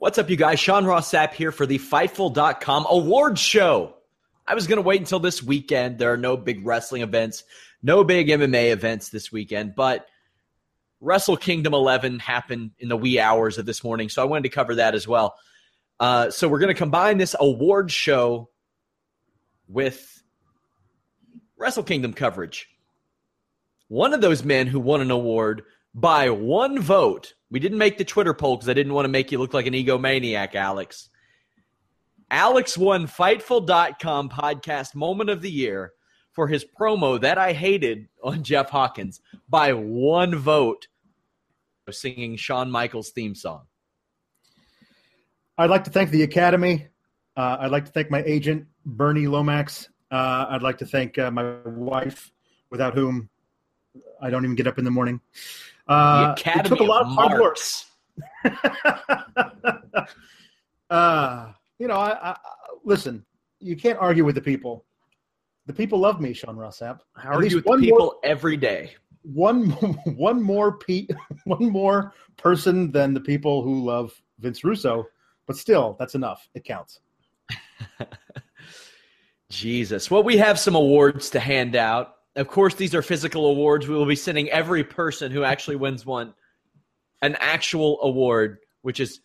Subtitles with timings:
[0.00, 0.60] What's up, you guys?
[0.60, 3.96] Sean Ross Sapp here for the Fightful.com awards show.
[4.46, 5.98] I was going to wait until this weekend.
[5.98, 7.42] There are no big wrestling events,
[7.82, 10.06] no big MMA events this weekend, but
[11.00, 14.50] Wrestle Kingdom 11 happened in the wee hours of this morning, so I wanted to
[14.50, 15.34] cover that as well.
[15.98, 18.50] Uh, so we're going to combine this award show
[19.66, 20.22] with
[21.56, 22.68] Wrestle Kingdom coverage.
[23.88, 27.34] One of those men who won an award by one vote.
[27.50, 29.66] We didn't make the Twitter poll because I didn't want to make you look like
[29.66, 31.08] an egomaniac, Alex.
[32.30, 35.92] Alex won Fightful.com podcast moment of the year
[36.32, 40.88] for his promo that I hated on Jeff Hawkins by one vote,
[41.90, 43.62] singing Shawn Michaels' theme song.
[45.56, 46.86] I'd like to thank the Academy.
[47.36, 49.88] Uh, I'd like to thank my agent, Bernie Lomax.
[50.10, 52.30] Uh, I'd like to thank uh, my wife,
[52.70, 53.28] without whom
[54.20, 55.20] I don't even get up in the morning.
[55.88, 57.56] Uh, it took a lot of, hard work.
[60.90, 62.36] uh, you know, I, I,
[62.84, 63.24] listen.
[63.60, 64.84] You can't argue with the people.
[65.66, 67.00] The people love me, Sean Ross Sapp.
[67.16, 68.92] I argue with the people more, every day.
[69.22, 69.70] One,
[70.16, 71.10] one more Pete,
[71.44, 75.06] one more person than the people who love Vince Russo,
[75.46, 76.48] but still, that's enough.
[76.54, 77.00] It counts.
[79.50, 80.10] Jesus.
[80.10, 82.17] Well, we have some awards to hand out.
[82.38, 83.88] Of course, these are physical awards.
[83.88, 86.34] We will be sending every person who actually wins one
[87.20, 89.18] an actual award, which is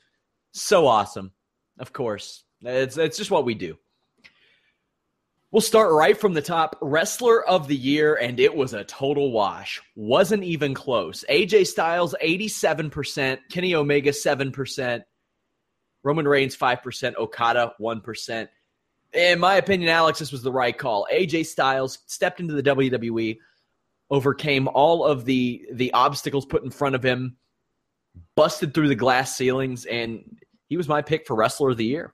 [0.52, 1.31] so awesome.
[1.78, 3.78] Of course, it's it's just what we do.
[5.52, 6.75] We'll start right from the top.
[6.81, 9.80] Wrestler of the year, and it was a total wash.
[9.95, 11.23] Wasn't even close.
[11.30, 13.37] AJ Styles, 87%.
[13.52, 15.04] Kenny Omega, 7%.
[16.02, 17.16] Roman Reigns, 5%.
[17.17, 18.48] Okada, 1%
[19.13, 21.07] in my opinion, Alex, this was the right call.
[21.11, 23.37] AJ Styles stepped into the WWE,
[24.09, 27.37] overcame all of the the obstacles put in front of him,
[28.35, 32.13] busted through the glass ceilings, and he was my pick for Wrestler of the Year.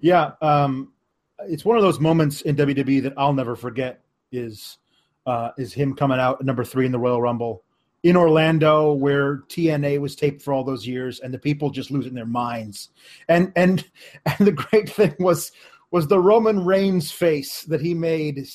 [0.00, 0.92] Yeah, um,
[1.40, 4.00] it's one of those moments in WWE that I'll never forget.
[4.32, 4.78] Is
[5.26, 7.64] uh, is him coming out number three in the Royal Rumble
[8.02, 12.14] in Orlando, where TNA was taped for all those years, and the people just losing
[12.14, 12.90] their minds.
[13.28, 13.84] And and
[14.26, 15.52] and the great thing was
[15.90, 18.46] was the Roman Reigns face that he made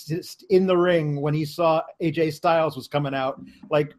[0.49, 3.41] in the ring when he saw AJ Styles was coming out.
[3.69, 3.93] Like,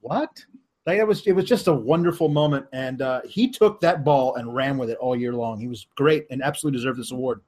[0.00, 0.44] what?
[0.86, 4.34] Like it was it was just a wonderful moment, and uh, he took that ball
[4.34, 5.60] and ran with it all year long.
[5.60, 7.40] He was great and absolutely deserved this award.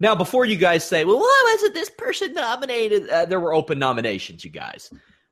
[0.00, 3.78] Now, before you guys say, "Well, why wasn't this person nominated?" Uh, there were open
[3.78, 4.90] nominations, you guys,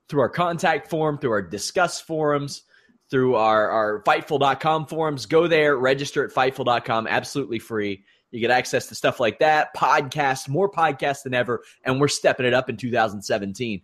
[0.08, 2.64] through our contact form, through our Disqus forums
[3.10, 5.26] through our, our Fightful.com forums.
[5.26, 8.04] Go there, register at Fightful.com, absolutely free.
[8.30, 12.46] You get access to stuff like that, podcasts, more podcasts than ever, and we're stepping
[12.46, 13.82] it up in 2017.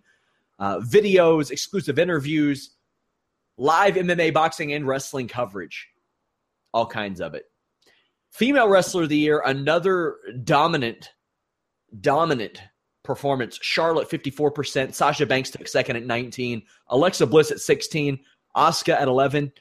[0.58, 2.70] Uh, videos, exclusive interviews,
[3.58, 5.88] live MMA boxing and wrestling coverage,
[6.72, 7.44] all kinds of it.
[8.30, 11.10] Female Wrestler of the Year, another dominant,
[12.00, 12.60] dominant
[13.02, 13.58] performance.
[13.62, 14.92] Charlotte, 54%.
[14.92, 16.62] Sasha Banks took second at 19.
[16.88, 18.18] Alexa Bliss at 16.
[18.56, 19.52] Asuka at 11.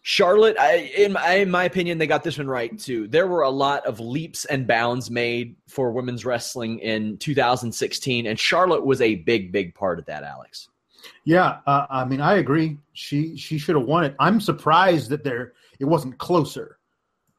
[0.00, 3.08] Charlotte, I, in, my, in my opinion, they got this one right too.
[3.08, 8.40] There were a lot of leaps and bounds made for women's wrestling in 2016, and
[8.40, 10.24] Charlotte was a big, big part of that.
[10.24, 10.70] Alex.
[11.24, 12.78] Yeah, uh, I mean, I agree.
[12.94, 14.16] She she should have won it.
[14.18, 16.78] I'm surprised that there it wasn't closer.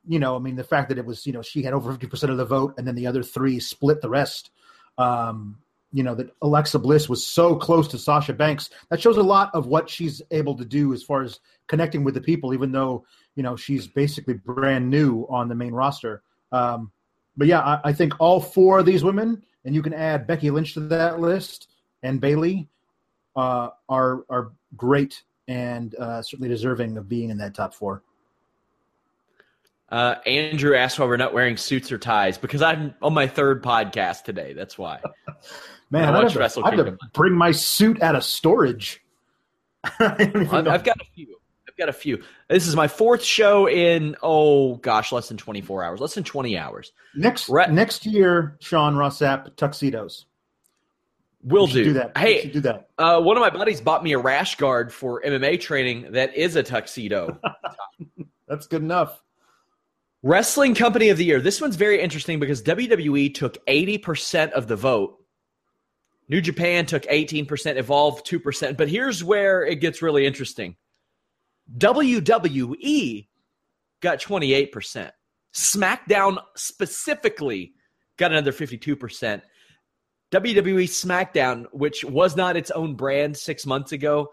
[0.08, 2.08] You know, I mean, the fact that it was, you know, she had over 50
[2.08, 4.52] percent of the vote, and then the other three split the rest.
[4.98, 5.58] Um,
[5.92, 8.70] you know that Alexa Bliss was so close to Sasha Banks.
[8.90, 12.13] That shows a lot of what she's able to do as far as connecting with
[12.13, 13.06] the people, even though
[13.36, 16.22] you know she's basically brand new on the main roster.
[16.52, 16.92] Um,
[17.38, 20.50] but yeah, I, I, think all four of these women, and you can add Becky
[20.50, 21.69] Lynch to that list
[22.02, 22.68] and Bayley,
[23.36, 28.04] uh, are are great and uh, certainly deserving of being in that top four.
[29.92, 33.63] Uh, Andrew asked why we're not wearing suits or ties because I'm on my third
[33.63, 34.54] podcast today.
[34.54, 35.02] That's why.
[35.91, 39.03] Man, I have, to, I have to bring my suit out of storage.
[40.00, 41.39] I've, I've got a few.
[41.68, 42.21] I've got a few.
[42.47, 46.24] This is my fourth show in oh gosh, less than twenty four hours, less than
[46.24, 46.91] twenty hours.
[47.15, 50.25] Next Re- next year, Sean Ross Sapp tuxedos.
[51.41, 51.86] Will do.
[51.86, 52.18] do that.
[52.18, 52.89] Hey, do that.
[52.97, 56.56] Uh, one of my buddies bought me a rash guard for MMA training that is
[56.57, 57.39] a tuxedo.
[58.47, 59.21] That's good enough.
[60.21, 61.39] Wrestling Company of the Year.
[61.39, 65.19] This one's very interesting because WWE took 80% of the vote.
[66.30, 68.78] New Japan took 18%, Evolve 2%.
[68.78, 70.76] But here's where it gets really interesting
[71.78, 73.28] WWE
[74.02, 75.12] got 28%.
[75.54, 77.74] SmackDown specifically
[78.18, 79.42] got another 52%.
[80.31, 84.30] WWE SmackDown, which was not its own brand six months ago,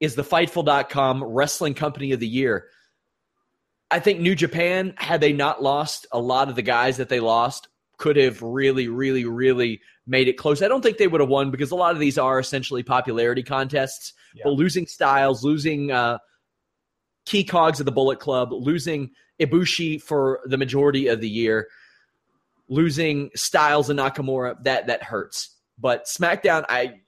[0.00, 2.68] is the Fightful.com Wrestling Company of the Year.
[3.90, 7.20] I think New Japan, had they not lost a lot of the guys that they
[7.20, 10.62] lost, could have really, really, really made it close.
[10.62, 13.42] I don't think they would have won because a lot of these are essentially popularity
[13.42, 14.12] contests.
[14.34, 14.42] Yeah.
[14.44, 16.18] But losing Styles, losing uh,
[17.24, 19.10] key cogs of the Bullet Club, losing
[19.40, 21.68] Ibushi for the majority of the year,
[22.68, 25.50] losing Styles and Nakamura, that that hurts.
[25.78, 27.00] But SmackDown, I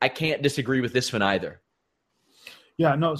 [0.00, 1.60] I can't disagree with this one either.
[2.76, 3.16] Yeah, no.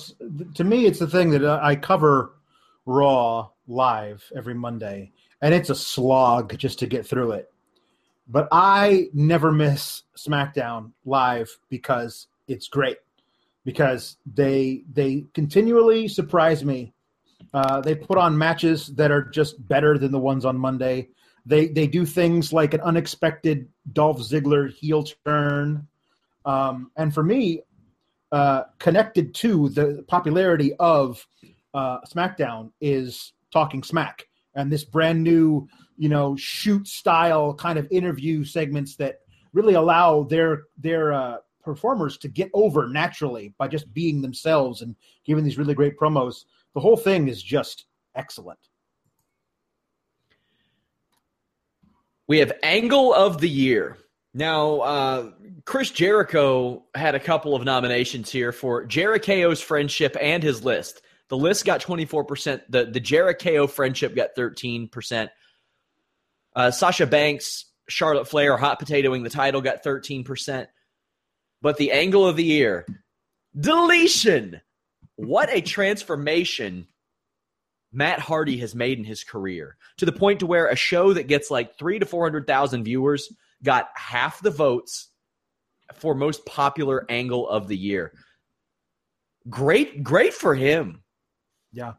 [0.55, 2.35] To me, it's the thing that I cover
[2.85, 5.13] Raw live every Monday,
[5.47, 7.53] and it's a slog just to get through it.
[8.27, 12.97] But I never miss SmackDown live because it's great.
[13.65, 16.95] Because they they continually surprise me.
[17.55, 21.11] Uh, they put on matches that are just better than the ones on Monday.
[21.45, 25.87] They they do things like an unexpected Dolph Ziggler heel turn,
[26.45, 27.63] um, and for me,
[28.33, 31.25] uh, connected to the popularity of
[31.73, 34.26] uh, SmackDown is Talking Smack
[34.57, 39.21] and this brand new, you know, shoot style kind of interview segments that
[39.53, 44.97] really allow their their uh, performers to get over naturally by just being themselves and
[45.25, 46.45] giving these really great promos.
[46.75, 48.59] The whole thing is just excellent.
[52.29, 53.99] We have Angle of the Year.
[54.35, 55.31] Now, uh,
[55.65, 61.03] Chris Jericho had a couple of nominations here for Jericho's friendship and his list.
[61.29, 62.63] The list got 24%.
[62.69, 65.29] The, the Jericho friendship got 13%.
[66.55, 70.67] Uh, Sasha Banks, Charlotte Flair, hot potatoing the title, got 13%.
[71.63, 72.87] But the angle of the year,
[73.59, 74.61] deletion.
[75.17, 76.87] What a transformation
[77.91, 81.29] Matt Hardy has made in his career to the point to where a show that
[81.29, 83.33] gets like three to 400,000 viewers
[83.63, 85.09] got half the votes
[85.95, 88.13] for most popular angle of the year.
[89.49, 91.03] Great, great for him.
[91.77, 91.93] Yeah.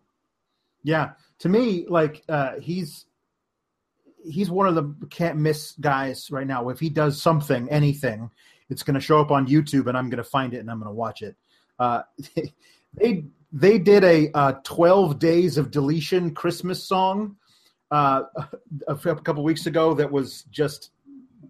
[0.83, 1.11] Yeah.
[1.39, 3.05] To me, like uh he's
[4.27, 6.69] he's one of the can't miss guys right now.
[6.69, 8.31] If he does something, anything,
[8.69, 10.79] it's going to show up on YouTube, and I'm going to find it and I'm
[10.79, 11.35] going to watch it.
[11.79, 12.01] Uh,
[12.93, 17.37] they they did a uh, 12 days of deletion Christmas song
[17.91, 18.23] uh,
[18.87, 20.89] a, a couple weeks ago that was just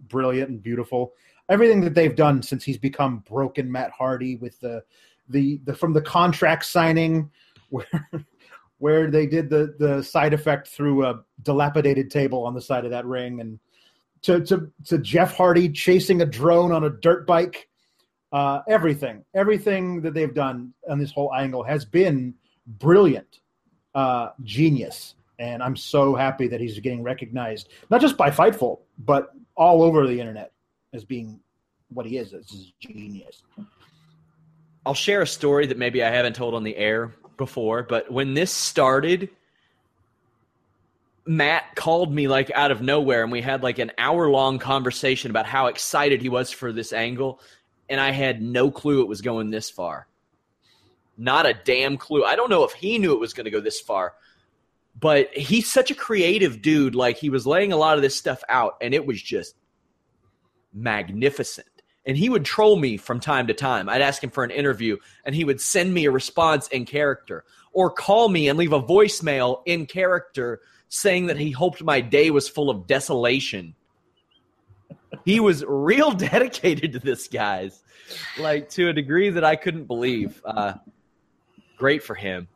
[0.08, 1.12] brilliant and beautiful.
[1.48, 4.82] Everything that they've done since he's become broken Matt Hardy with the
[5.30, 7.30] the, the from the contract signing
[7.68, 8.10] where
[8.78, 12.90] where they did the the side effect through a dilapidated table on the side of
[12.90, 13.58] that ring and
[14.22, 17.68] to to to Jeff Hardy chasing a drone on a dirt bike
[18.32, 22.34] uh, everything, everything that they've done on this whole angle has been
[22.66, 23.40] brilliant,
[23.94, 29.30] uh, genius, and I'm so happy that he's getting recognized not just by Fightful, but
[29.56, 30.52] all over the internet
[30.92, 31.40] as being
[31.88, 32.32] what he is.
[32.32, 33.42] This is genius.
[34.84, 38.34] I'll share a story that maybe I haven't told on the air before, but when
[38.34, 39.30] this started,
[41.24, 45.30] Matt called me like out of nowhere and we had like an hour long conversation
[45.30, 47.40] about how excited he was for this angle
[47.88, 50.06] and I had no clue it was going this far.
[51.16, 52.24] Not a damn clue.
[52.24, 54.14] I don't know if he knew it was going to go this far,
[54.98, 56.94] but he's such a creative dude.
[56.94, 59.54] Like he was laying a lot of this stuff out, and it was just
[60.72, 61.66] magnificent.
[62.08, 63.88] And he would troll me from time to time.
[63.88, 67.44] I'd ask him for an interview, and he would send me a response in character
[67.72, 72.30] or call me and leave a voicemail in character saying that he hoped my day
[72.30, 73.76] was full of desolation
[75.24, 77.82] he was real dedicated to this, guys,
[78.38, 80.40] like to a degree that I couldn't believe.
[80.44, 80.74] Uh,
[81.76, 82.48] great for him.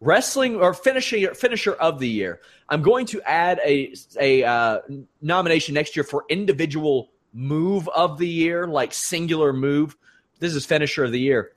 [0.00, 2.40] Wrestling or finisher finisher of the year.
[2.68, 4.80] I'm going to add a a uh,
[5.20, 9.96] nomination next year for individual move of the year, like singular move.
[10.38, 11.52] This is finisher of the year.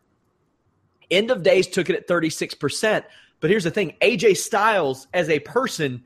[1.09, 3.03] End of days took it at 36%.
[3.39, 6.03] But here's the thing AJ Styles as a person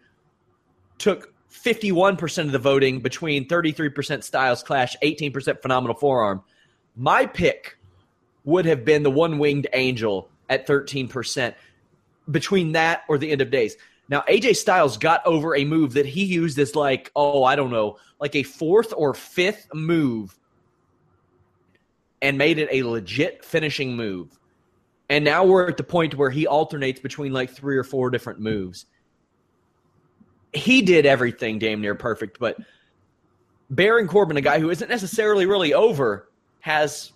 [0.98, 6.44] took 51% of the voting between 33% Styles Clash, 18% Phenomenal Forearm.
[6.96, 7.78] My pick
[8.44, 11.54] would have been the one winged angel at 13%.
[12.30, 13.78] Between that or the end of days.
[14.10, 17.72] Now, AJ Styles got over a move that he used as like, oh, I don't
[17.72, 20.38] know, like a fourth or fifth move
[22.22, 24.40] and made it a legit finishing move.
[25.10, 28.40] And now we're at the point where he alternates between like three or four different
[28.40, 28.86] moves.
[30.54, 32.58] He did everything damn near perfect, but
[33.70, 36.30] Baron Corbin, a guy who isn't necessarily really over,
[36.62, 37.12] has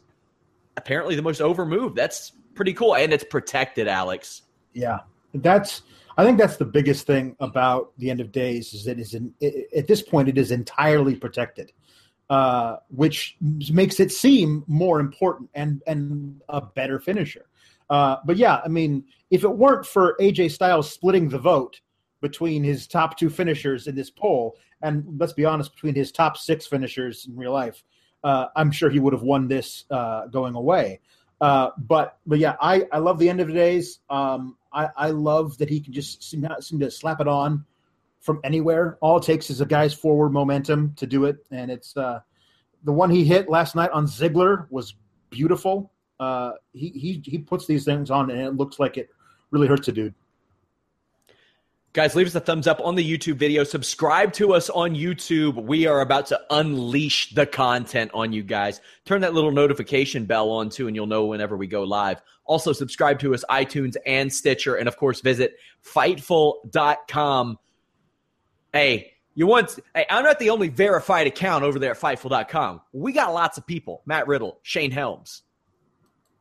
[0.78, 1.96] apparently the most over move.
[1.96, 2.96] That's pretty cool.
[2.96, 4.44] And it's protected, Alex.
[4.74, 5.00] Yeah.
[5.34, 5.82] That's
[6.18, 9.16] I think that's the biggest thing about the end of days is that is
[9.76, 11.72] at this point it is entirely protected,
[12.30, 13.38] uh, which
[13.72, 17.46] makes it seem more important and and a better finisher.
[17.90, 21.82] Uh, but yeah, I mean, if it weren't for AJ Styles splitting the vote
[22.22, 26.38] between his top two finishers in this poll, and let's be honest, between his top
[26.38, 27.84] six finishers in real life,
[28.24, 31.00] uh, I'm sure he would have won this uh, going away.
[31.42, 34.00] Uh, but but yeah, I, I love the end of the days.
[34.10, 37.66] Um, I, I love that he can just seem, seem to slap it on
[38.20, 39.00] from anywhere.
[39.02, 42.20] All it takes is a guy's forward momentum to do it, and it's uh,
[42.84, 44.94] the one he hit last night on Ziggler was
[45.32, 45.92] beautiful.
[46.20, 49.10] Uh, he he he puts these things on, and it looks like it
[49.50, 50.14] really hurts a dude.
[51.94, 53.66] Guys, leave us a thumbs up on the YouTube video.
[53.66, 55.62] Subscribe to us on YouTube.
[55.62, 58.80] We are about to unleash the content on you guys.
[59.04, 62.22] Turn that little notification bell on too, and you'll know whenever we go live.
[62.46, 64.76] Also, subscribe to us, iTunes and Stitcher.
[64.76, 67.60] And of course, visit Fightful.com.
[68.72, 72.80] Hey, you want, hey, I'm not the only verified account over there at Fightful.com.
[72.94, 75.42] We got lots of people Matt Riddle, Shane Helms,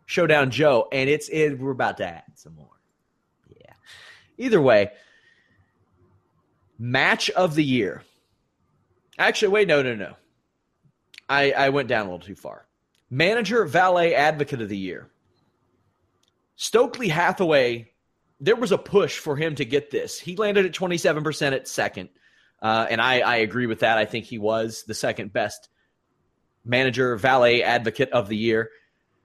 [0.06, 2.68] Showdown Joe, and it's, it, we're about to add some more.
[3.48, 3.72] Yeah.
[4.38, 4.92] Either way,
[6.82, 8.02] Match of the year.
[9.18, 10.16] Actually, wait, no, no, no.
[11.28, 12.66] I, I went down a little too far.
[13.10, 15.10] Manager, valet, advocate of the year.
[16.56, 17.92] Stokely Hathaway,
[18.40, 20.18] there was a push for him to get this.
[20.18, 22.08] He landed at 27% at second.
[22.62, 23.98] Uh, and I, I agree with that.
[23.98, 25.68] I think he was the second best
[26.64, 28.70] manager, valet, advocate of the year.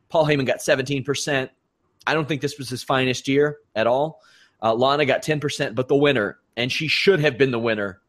[0.10, 1.50] Paul Heyman got 17%.
[2.06, 4.20] I don't think this was his finest year at all.
[4.62, 8.02] Uh, Lana got 10%, but the winner and she should have been the winner,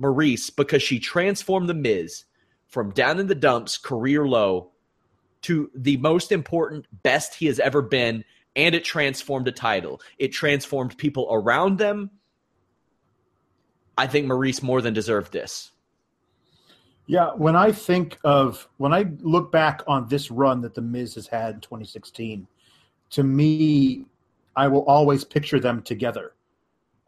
[0.00, 2.24] Maryse, because she transformed The Miz
[2.68, 4.70] from down in the dumps, career low,
[5.42, 8.24] to the most important, best he has ever been,
[8.56, 10.00] and it transformed a title.
[10.18, 12.10] It transformed people around them.
[13.96, 15.72] I think Maryse more than deserved this.
[17.06, 21.14] Yeah, when I think of when I look back on this run that the Miz
[21.14, 22.46] has had in 2016,
[23.10, 24.04] to me,
[24.58, 26.34] I will always picture them together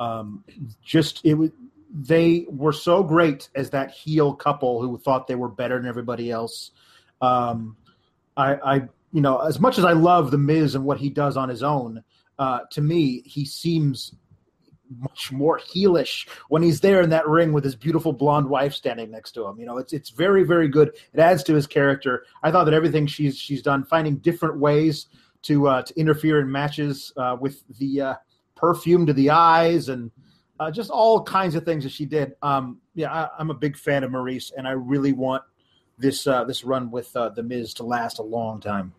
[0.00, 0.44] um,
[0.82, 1.50] just it was
[1.92, 6.30] they were so great as that heel couple who thought they were better than everybody
[6.30, 6.70] else.
[7.20, 7.76] Um,
[8.36, 8.74] I, I,
[9.12, 11.62] you know, as much as I love the Miz and what he does on his
[11.62, 12.02] own,
[12.38, 14.14] uh, to me he seems
[14.98, 19.10] much more heelish when he's there in that ring with his beautiful blonde wife standing
[19.10, 19.58] next to him.
[19.58, 20.90] You know, it's it's very very good.
[21.12, 22.24] It adds to his character.
[22.42, 25.06] I thought that everything she's she's done, finding different ways
[25.42, 28.14] to uh, to interfere in matches uh, with the uh,
[28.54, 30.10] perfume to the eyes and
[30.58, 32.34] uh, just all kinds of things that she did.
[32.42, 35.42] Um, yeah, I, am a big fan of Maryse, and I really want
[35.98, 38.92] this uh, this run with the Miz to last a long time.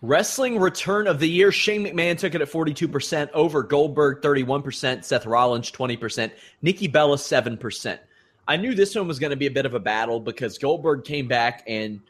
[0.00, 1.50] Wrestling return of the year.
[1.50, 6.30] Shane McMahon took it at 42% over Goldberg 31%, Seth Rollins 20%,
[6.62, 7.98] Nikki Bella 7%.
[8.46, 11.04] I knew this one was going to be a bit of a battle because Goldberg
[11.04, 12.00] came back and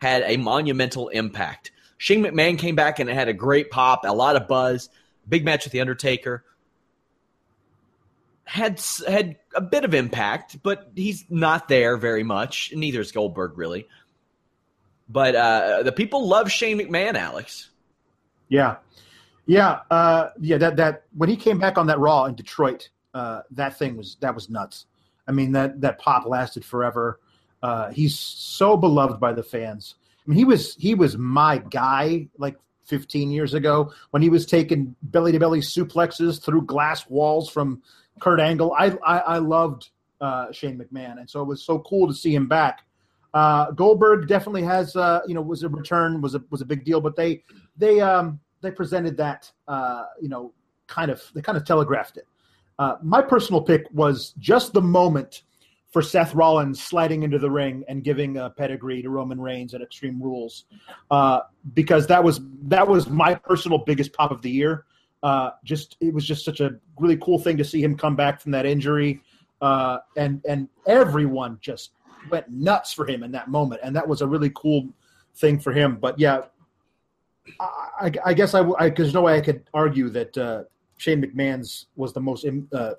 [0.00, 1.72] had a monumental impact.
[1.98, 4.88] Shane McMahon came back and it had a great pop, a lot of buzz.
[5.28, 6.44] Big match with the Undertaker.
[8.44, 12.72] Had had a bit of impact, but he's not there very much.
[12.74, 13.86] Neither is Goldberg really.
[15.08, 17.70] But uh, the people love Shane McMahon, Alex.
[18.48, 18.76] Yeah,
[19.46, 20.58] yeah, uh, yeah.
[20.58, 24.16] That that when he came back on that Raw in Detroit, uh, that thing was
[24.20, 24.86] that was nuts.
[25.26, 27.20] I mean that that pop lasted forever.
[27.62, 29.96] Uh, he's so beloved by the fans.
[30.26, 34.46] I mean, he was he was my guy like 15 years ago when he was
[34.46, 37.82] taking belly to belly suplexes through glass walls from
[38.20, 38.72] Kurt Angle.
[38.72, 42.34] I I, I loved uh, Shane McMahon, and so it was so cool to see
[42.34, 42.84] him back.
[43.34, 46.84] Uh, Goldberg definitely has uh, you know was a return was a was a big
[46.84, 47.42] deal, but they
[47.76, 50.52] they um, they presented that uh, you know
[50.86, 52.26] kind of they kind of telegraphed it.
[52.78, 55.42] Uh, my personal pick was just the moment
[55.90, 59.80] for Seth Rollins sliding into the ring and giving a pedigree to Roman Reigns at
[59.80, 60.64] Extreme Rules,
[61.10, 61.40] uh,
[61.74, 64.84] because that was that was my personal biggest pop of the year.
[65.22, 68.40] Uh, just it was just such a really cool thing to see him come back
[68.40, 69.22] from that injury,
[69.62, 71.92] uh, and and everyone just
[72.30, 74.88] went nuts for him in that moment, and that was a really cool
[75.36, 75.96] thing for him.
[75.96, 76.42] But yeah,
[77.58, 80.64] I, I guess I because there's no way I could argue that uh,
[80.98, 82.92] Shane McMahon's was the most uh,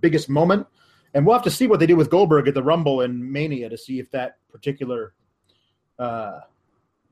[0.00, 0.66] biggest moment
[1.14, 3.68] and we'll have to see what they do with Goldberg at the Rumble and Mania
[3.68, 5.14] to see if that particular
[5.98, 6.40] uh,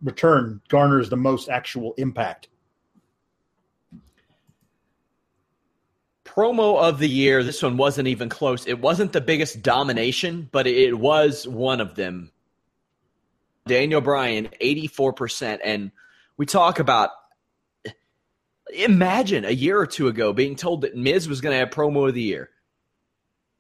[0.03, 2.49] return garners the most actual impact.
[6.25, 7.45] Promo of the year.
[7.45, 8.67] This one wasn't even close.
[8.67, 12.33] It wasn't the biggest domination, but it was one of them.
[13.67, 15.61] Daniel Bryan, 84%.
[15.63, 15.93] And
[16.37, 17.11] we talk about
[18.75, 22.09] imagine a year or two ago being told that Miz was going to have promo
[22.09, 22.51] of the year.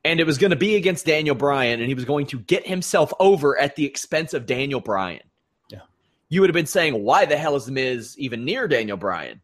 [0.05, 2.67] And it was going to be against Daniel Bryan, and he was going to get
[2.67, 5.23] himself over at the expense of Daniel Bryan.
[5.69, 5.81] Yeah.
[6.29, 9.41] You would have been saying, why the hell is the Miz even near Daniel Bryan?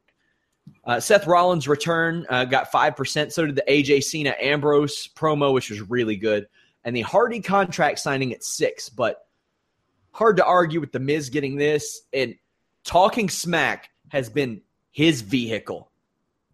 [0.84, 3.32] Uh, Seth Rollins' return uh, got 5%.
[3.32, 6.48] So did the AJ Cena Ambrose promo, which was really good.
[6.84, 9.26] And the Hardy contract signing at 6 But
[10.12, 12.02] hard to argue with the Miz getting this.
[12.12, 12.34] And
[12.84, 15.90] talking smack has been his vehicle,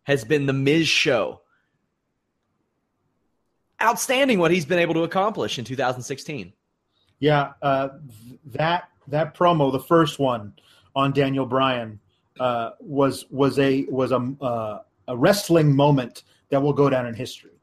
[0.03, 1.41] has been the Miz show.
[3.85, 6.55] Outstanding what he's been able to accomplish in 2016.
[7.19, 7.89] Yeah, uh,
[8.47, 10.55] that that promo, the first one
[10.97, 12.01] on Daniel Bryan,
[12.41, 17.15] uh, was was a was a uh, a wrestling moment that will go down in
[17.15, 17.61] history.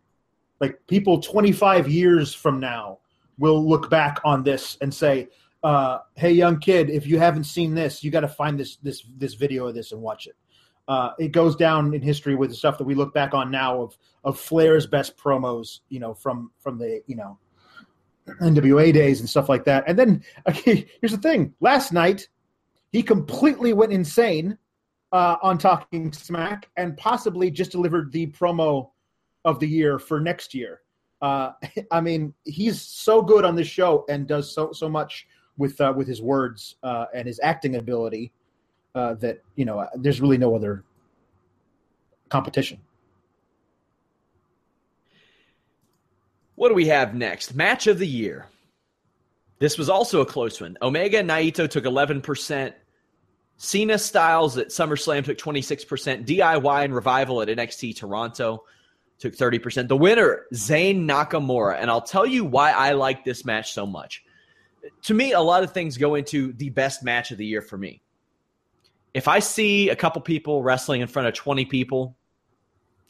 [0.60, 3.00] Like people 25 years from now
[3.40, 5.28] will look back on this and say,
[5.64, 9.04] uh, "Hey, young kid, if you haven't seen this, you got to find this this
[9.18, 10.36] this video of this and watch it."
[10.88, 13.82] Uh, it goes down in history with the stuff that we look back on now
[13.82, 17.38] of of Flair's best promos, you know, from from the you know
[18.42, 19.84] NWA days and stuff like that.
[19.88, 22.28] And then okay, here's the thing: last night
[22.92, 24.58] he completely went insane
[25.12, 28.90] uh, on Talking Smack and possibly just delivered the promo
[29.46, 30.82] of the year for next year.
[31.22, 31.52] Uh,
[31.92, 35.94] I mean, he's so good on this show and does so so much with uh,
[35.96, 38.34] with his words uh, and his acting ability
[38.96, 40.84] uh, that you know there's really no other
[42.30, 42.80] competition.
[46.56, 47.56] What do we have next?
[47.56, 48.46] Match of the year.
[49.60, 50.78] This was also a close one.
[50.82, 52.74] Omega and Naito took 11%.
[53.58, 56.26] Cena Styles at SummerSlam took 26%.
[56.26, 58.64] DIY and Revival at NXT Toronto
[59.20, 59.88] took 30%.
[59.88, 61.78] The winner, Zayn Nakamura.
[61.80, 64.24] And I'll tell you why I like this match so much.
[65.04, 67.78] To me, a lot of things go into the best match of the year for
[67.78, 68.02] me.
[69.14, 72.16] If I see a couple people wrestling in front of 20 people,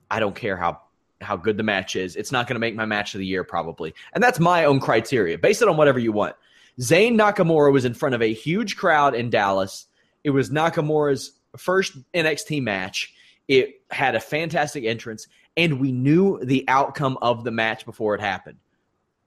[0.10, 0.82] I don't care how
[1.22, 2.16] how good the match is.
[2.16, 3.94] It's not going to make my match of the year probably.
[4.14, 5.38] And that's my own criteria.
[5.38, 6.36] Base it on whatever you want.
[6.80, 9.86] Zayn Nakamura was in front of a huge crowd in Dallas.
[10.24, 13.14] It was Nakamura's first NXT match.
[13.48, 18.22] It had a fantastic entrance, and we knew the outcome of the match before it
[18.22, 18.58] happened.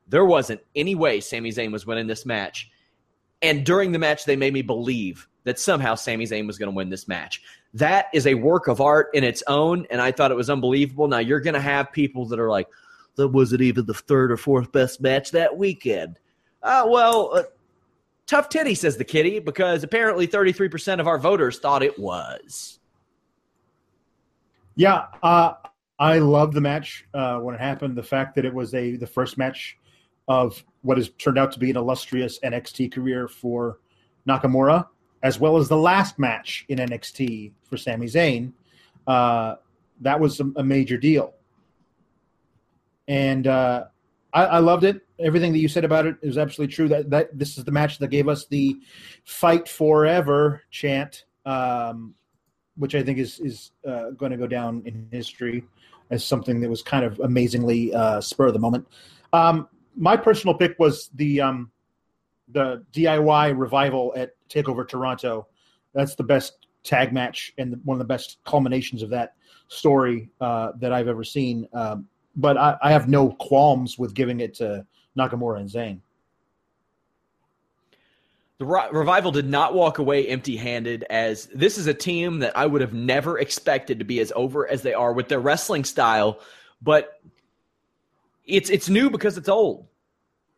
[0.08, 2.70] There wasn't any way Sami Zayn was winning this match.
[3.42, 6.74] And during the match, they made me believe that somehow Sami Zayn was going to
[6.74, 7.42] win this match.
[7.74, 11.06] That is a work of art in its own, and I thought it was unbelievable.
[11.06, 12.68] Now you're going to have people that are like,
[13.16, 16.18] "That wasn't even the third or fourth best match that weekend."
[16.62, 17.42] Uh, well, uh,
[18.26, 22.78] tough titty says the kitty because apparently 33% of our voters thought it was.
[24.76, 25.54] Yeah, uh,
[25.98, 27.96] I love the match uh, when it happened.
[27.96, 29.78] The fact that it was a the first match
[30.26, 33.78] of what has turned out to be an illustrious NXT career for
[34.26, 34.86] Nakamura
[35.24, 38.52] as well as the last match in NXT for Sami Zayn.
[39.06, 39.56] Uh,
[40.02, 41.32] that was a, major deal.
[43.08, 43.86] And uh,
[44.34, 45.00] I, I, loved it.
[45.18, 46.88] Everything that you said about it is absolutely true.
[46.88, 48.76] That that this is the match that gave us the
[49.24, 52.14] "Fight Forever" chant, um,
[52.76, 55.64] which I think is is uh, going to go down in history
[56.10, 58.86] as something that was kind of amazingly uh, spur of the moment.
[59.32, 61.70] Um, my personal pick was the um,
[62.48, 65.46] the DIY revival at Takeover Toronto.
[65.92, 69.34] That's the best tag match and one of the best culminations of that
[69.68, 71.66] story uh, that I've ever seen.
[71.72, 74.84] Um, but I, I, have no qualms with giving it to
[75.16, 76.00] Nakamura and Zayn.
[78.58, 82.82] The revival did not walk away empty-handed, as this is a team that I would
[82.82, 86.38] have never expected to be as over as they are with their wrestling style.
[86.80, 87.20] But
[88.44, 89.86] it's it's new because it's old.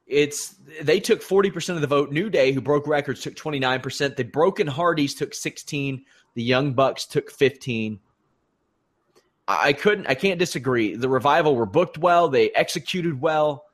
[0.06, 2.12] It's they took 40% of the vote.
[2.12, 4.16] New Day, who broke records, took 29%.
[4.16, 6.04] The Broken Hardys took 16.
[6.34, 7.98] The Young Bucks took 15.
[9.48, 10.94] I couldn't I can't disagree.
[10.94, 13.64] The revival were booked well, they executed well.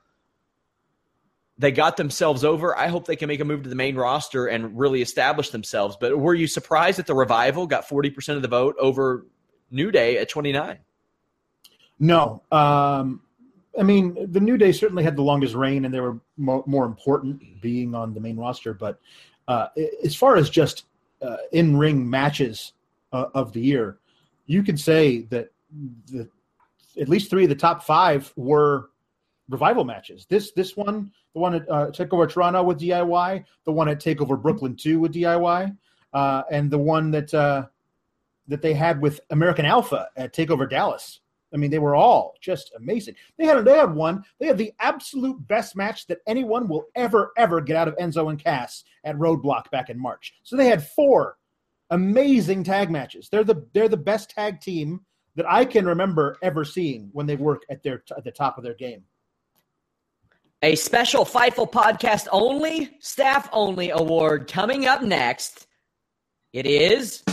[1.58, 2.76] They got themselves over.
[2.76, 5.96] I hope they can make a move to the main roster and really establish themselves.
[6.00, 9.26] But were you surprised that the revival got 40% of the vote over
[9.70, 10.78] New Day at 29?
[12.00, 12.42] No.
[12.50, 13.20] Um,
[13.78, 17.60] I mean, the New Day certainly had the longest reign, and they were more, important
[17.60, 18.74] being on the main roster.
[18.74, 19.00] But
[19.48, 19.68] uh,
[20.04, 20.84] as far as just
[21.22, 22.74] uh, in ring matches
[23.12, 23.98] uh, of the year,
[24.46, 25.50] you could say that
[26.10, 26.28] the,
[27.00, 28.90] at least three of the top five were
[29.48, 30.26] revival matches.
[30.28, 34.40] This this one, the one at uh, Takeover Toronto with DIY, the one at Takeover
[34.40, 35.76] Brooklyn two with DIY,
[36.12, 37.66] uh, and the one that uh,
[38.48, 41.20] that they had with American Alpha at Takeover Dallas.
[41.52, 43.14] I mean, they were all just amazing.
[43.38, 44.24] They had they had one.
[44.38, 48.30] They had the absolute best match that anyone will ever ever get out of Enzo
[48.30, 50.34] and Cass at Roadblock back in March.
[50.42, 51.36] So they had four
[51.90, 53.28] amazing tag matches.
[53.30, 55.00] They're the they're the best tag team
[55.36, 58.64] that I can remember ever seeing when they work at their at the top of
[58.64, 59.04] their game.
[60.64, 65.66] A special Fightful podcast only, staff only award coming up next.
[66.52, 67.24] It is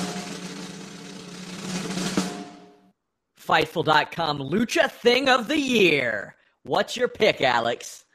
[3.50, 6.36] Fightful.com Lucha Thing of the Year.
[6.62, 8.06] What's your pick, Alex?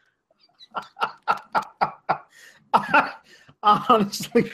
[3.65, 4.53] Honestly,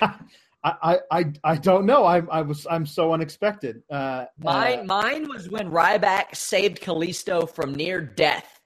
[0.65, 2.07] I, I, I don't know.
[2.07, 3.83] I, I was I'm so unexpected.
[3.91, 8.59] Uh, mine uh, mine was when Ryback saved Kalisto from near death.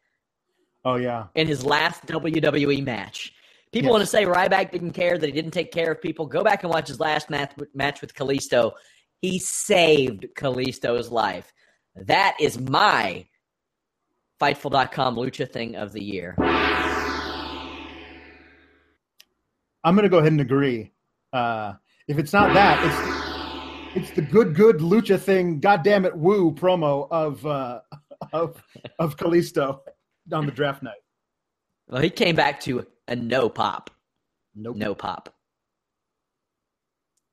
[0.85, 3.33] Oh yeah, in his last WWE match.
[3.73, 3.91] People yes.
[3.91, 6.27] want to say Ryback didn't care that he didn't take care of people.
[6.27, 8.71] Go back and watch his last match match with Kalisto.
[9.21, 11.53] He saved Kalisto's life.
[11.97, 13.27] That is my
[14.41, 16.35] Fightful.com Lucha thing of the year.
[19.85, 20.93] I'm going to go ahead and agree.
[21.33, 21.75] Uh,
[22.09, 25.61] if it's not that, it's it's the good good lucha thing.
[25.61, 27.81] Goddamn it, woo promo of uh,
[28.33, 28.63] of
[28.99, 29.81] of Kalisto
[30.33, 30.95] on the draft night.
[31.89, 33.91] Well, he came back to a no pop.
[34.55, 34.77] Nope.
[34.77, 35.35] No pop.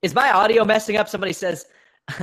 [0.01, 1.07] Is my audio messing up?
[1.07, 1.65] Somebody says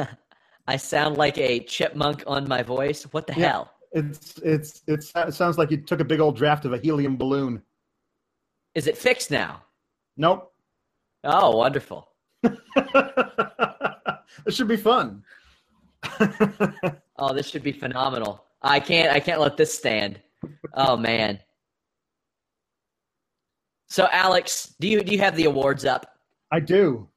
[0.68, 3.04] I sound like a chipmunk on my voice.
[3.04, 3.72] What the yeah, hell?
[3.92, 7.16] It's it's it's it sounds like you took a big old draft of a helium
[7.16, 7.62] balloon.
[8.74, 9.62] Is it fixed now?
[10.18, 10.52] Nope.
[11.24, 12.10] Oh, wonderful.
[12.42, 12.52] it
[14.50, 15.24] should be fun.
[17.18, 18.44] oh, this should be phenomenal.
[18.60, 20.20] I can't I can't let this stand.
[20.74, 21.40] Oh man.
[23.88, 26.18] So Alex, do you do you have the awards up?
[26.52, 27.08] I do.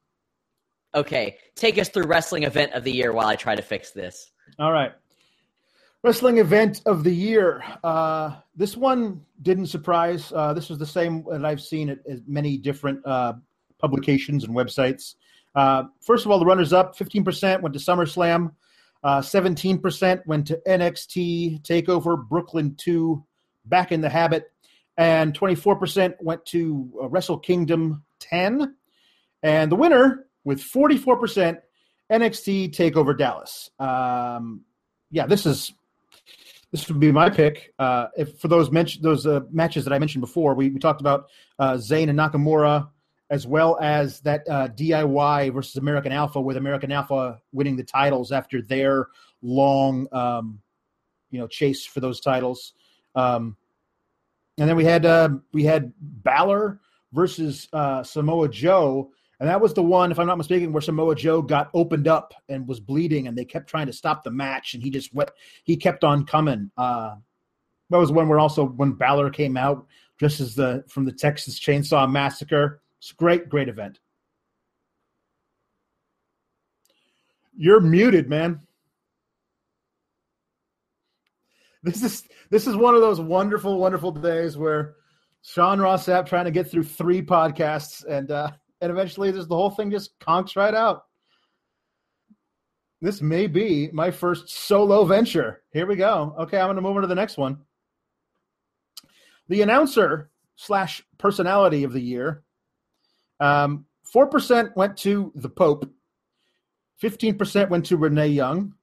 [0.94, 1.36] Okay.
[1.54, 4.30] Take us through wrestling event of the year while I try to fix this.
[4.58, 4.92] All right.
[6.02, 7.62] Wrestling event of the year.
[7.84, 10.32] Uh, this one didn't surprise.
[10.34, 13.34] Uh, this was the same that I've seen at, at many different uh,
[13.78, 15.14] publications and websites.
[15.54, 18.52] Uh, first of all, the runners up 15% went to SummerSlam,
[19.04, 23.24] uh, 17% went to NXT TakeOver Brooklyn 2,
[23.64, 24.50] Back in the Habit,
[24.96, 28.74] and 24% went to uh, Wrestle Kingdom 10.
[29.42, 31.58] And the winner with 44%
[32.10, 33.70] NXT TakeOver Dallas.
[33.78, 34.62] Um,
[35.10, 35.72] yeah, this is
[36.72, 37.74] this would be my pick.
[37.78, 41.00] Uh, if for those mention those uh, matches that I mentioned before, we, we talked
[41.02, 41.26] about
[41.58, 42.88] uh, Zayn and Nakamura,
[43.28, 48.32] as well as that uh, DIY versus American Alpha, with American Alpha winning the titles
[48.32, 49.08] after their
[49.42, 50.60] long, um,
[51.30, 52.72] you know, chase for those titles.
[53.14, 53.56] Um,
[54.58, 56.80] and then we had uh, we had Balor
[57.12, 59.10] versus uh, Samoa Joe,
[59.42, 62.32] and that was the one, if I'm not mistaken, where Samoa Joe got opened up
[62.48, 65.32] and was bleeding, and they kept trying to stop the match, and he just went,
[65.64, 66.70] he kept on coming.
[66.78, 67.16] Uh,
[67.90, 69.84] that was one where also when Balor came out,
[70.20, 73.98] just as the from the Texas Chainsaw Massacre it's a great, great event.
[77.56, 78.60] You're muted, man.
[81.82, 84.94] This is this is one of those wonderful, wonderful days where
[85.42, 89.56] Sean Ross Sapp trying to get through three podcasts and uh and eventually this the
[89.56, 91.04] whole thing just conks right out.
[93.00, 95.62] This may be my first solo venture.
[95.72, 96.34] Here we go.
[96.40, 97.58] Okay, I'm gonna move on to the next one.
[99.48, 102.42] The announcer slash personality of the year
[103.40, 105.90] um, 4% went to the Pope,
[107.02, 108.74] 15% went to Renee Young,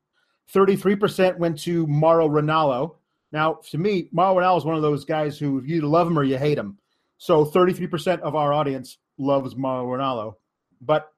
[0.54, 2.96] 33% went to Mauro Ranallo.
[3.32, 6.24] Now, to me, Mauro Ranallo is one of those guys who you love him or
[6.24, 6.78] you hate him.
[7.20, 10.36] So 33% of our audience loves Mauro Ranallo.
[10.82, 11.12] But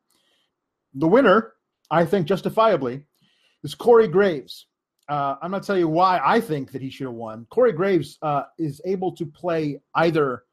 [0.93, 1.53] the winner,
[1.89, 3.05] I think justifiably,
[3.63, 4.65] is Corey Graves.
[5.07, 7.45] Uh, I'm not telling you why I think that he should have won.
[7.49, 10.43] Corey Graves uh, is able to play either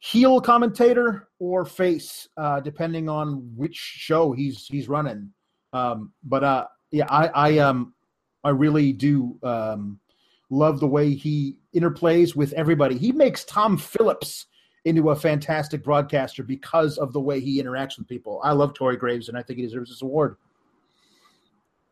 [0.00, 5.32] heel commentator or face, uh, depending on which show he's he's running.
[5.72, 7.94] Um, but uh, yeah, I I um
[8.42, 10.00] I really do um,
[10.48, 12.96] love the way he interplays with everybody.
[12.98, 14.46] He makes Tom Phillips
[14.84, 18.40] into a fantastic broadcaster because of the way he interacts with people.
[18.42, 20.36] I love Corey Graves, and I think he deserves this award.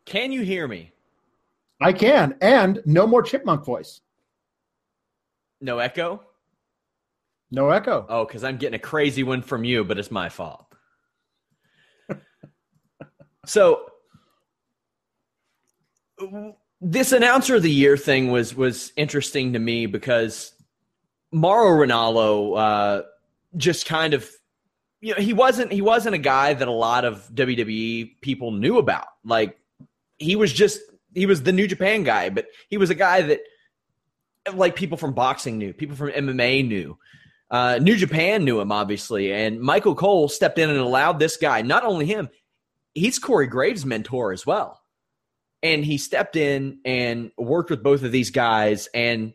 [0.05, 0.91] Can you hear me?
[1.81, 4.01] I can, and no more chipmunk voice.
[5.61, 6.23] No echo.
[7.51, 8.05] No echo.
[8.09, 10.65] Oh, because I'm getting a crazy one from you, but it's my fault.
[13.45, 13.85] so
[16.81, 20.53] this announcer of the year thing was was interesting to me because
[21.31, 23.03] Mauro Ranallo uh,
[23.55, 24.29] just kind of
[25.01, 28.77] you know he wasn't he wasn't a guy that a lot of WWE people knew
[28.77, 29.07] about.
[29.23, 29.57] Like
[30.17, 30.79] he was just
[31.13, 33.39] he was the New Japan guy, but he was a guy that
[34.53, 36.97] like people from boxing knew, people from MMA knew.
[37.51, 41.61] Uh, New Japan knew him obviously, and Michael Cole stepped in and allowed this guy.
[41.61, 42.29] Not only him,
[42.93, 44.81] he's Corey Graves' mentor as well,
[45.63, 49.33] and he stepped in and worked with both of these guys, and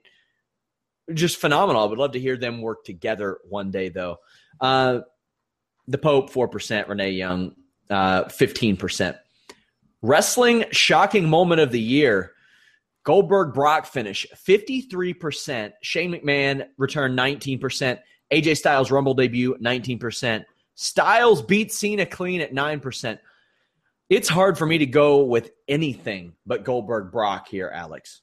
[1.12, 1.82] just phenomenal.
[1.82, 4.18] I would love to hear them work together one day, though.
[4.60, 5.00] Uh,
[5.86, 7.54] the Pope four percent, Renee Young
[7.90, 9.16] uh, fifteen percent.
[10.02, 12.32] Wrestling shocking moment of the year.
[13.04, 15.72] Goldberg Brock finish 53%.
[15.82, 17.98] Shane McMahon return 19%.
[18.32, 20.44] AJ Styles Rumble debut 19%.
[20.74, 23.18] Styles beat Cena clean at 9%.
[24.10, 28.22] It's hard for me to go with anything but Goldberg Brock here, Alex.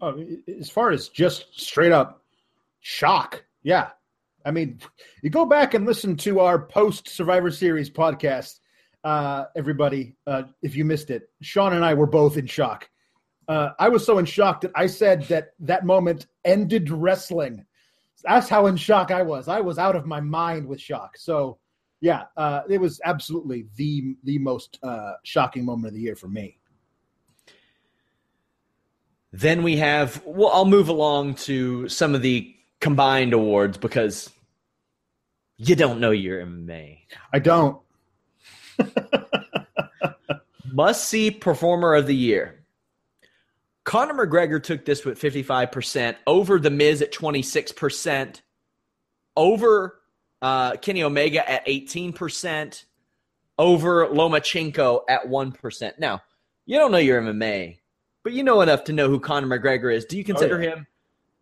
[0.00, 0.24] Oh,
[0.58, 2.22] as far as just straight up
[2.80, 3.90] shock, yeah.
[4.44, 4.80] I mean,
[5.22, 8.60] you go back and listen to our post Survivor Series podcast,
[9.04, 11.28] uh, everybody, uh, if you missed it.
[11.42, 12.88] Sean and I were both in shock
[13.50, 17.66] uh, I was so in shock that I said that that moment ended wrestling.
[18.22, 19.48] That's how in shock I was.
[19.48, 21.16] I was out of my mind with shock.
[21.16, 21.58] So,
[22.00, 26.28] yeah, uh, it was absolutely the the most uh, shocking moment of the year for
[26.28, 26.59] me.
[29.32, 30.22] Then we have.
[30.24, 34.30] Well, I'll move along to some of the combined awards because
[35.56, 36.98] you don't know your MMA.
[37.32, 37.78] I don't.
[40.72, 42.60] Must see performer of the year.
[43.84, 48.40] Conor McGregor took this with 55%, over The Miz at 26%,
[49.36, 50.00] over
[50.40, 52.84] uh, Kenny Omega at 18%,
[53.58, 55.98] over Lomachenko at 1%.
[55.98, 56.22] Now,
[56.66, 57.79] you don't know your MMA,
[58.22, 60.04] but you know enough to know who Conor McGregor is.
[60.04, 60.70] Do you consider oh, yeah.
[60.70, 60.86] him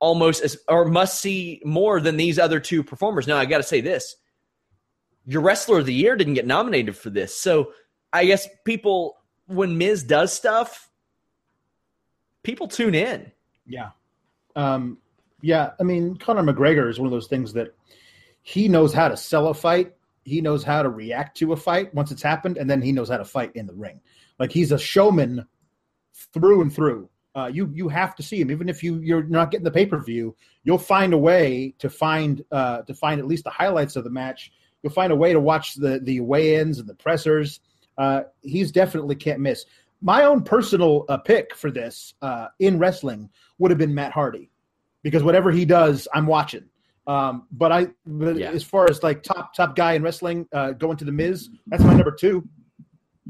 [0.00, 3.26] almost as, or must see more than these other two performers?
[3.26, 4.16] Now, I got to say this
[5.26, 7.38] your wrestler of the year didn't get nominated for this.
[7.38, 7.72] So
[8.12, 10.88] I guess people, when Miz does stuff,
[12.42, 13.30] people tune in.
[13.66, 13.90] Yeah.
[14.56, 14.98] Um,
[15.42, 15.72] yeah.
[15.78, 17.74] I mean, Conor McGregor is one of those things that
[18.40, 19.92] he knows how to sell a fight.
[20.24, 23.10] He knows how to react to a fight once it's happened, and then he knows
[23.10, 24.00] how to fight in the ring.
[24.38, 25.46] Like he's a showman
[26.33, 27.09] through and through.
[27.35, 29.87] Uh, you you have to see him, even if you you're not getting the pay
[29.87, 30.35] per view.
[30.64, 34.11] You'll find a way to find uh, to find at least the highlights of the
[34.11, 34.50] match.
[34.83, 37.61] You'll find a way to watch the the weigh ins and the pressers.
[37.96, 39.64] Uh, he's definitely can't miss
[40.00, 43.28] my own personal uh, pick for this uh, in wrestling
[43.59, 44.50] would have been Matt Hardy
[45.02, 46.64] because whatever he does, I'm watching.
[47.07, 48.50] Um, but I, but yeah.
[48.50, 51.83] as far as like top top guy in wrestling, uh, going to the Miz, that's
[51.83, 52.46] my number two.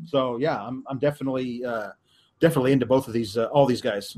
[0.05, 1.91] So yeah, I'm I'm definitely uh,
[2.41, 4.17] definitely into both of these uh, all these guys.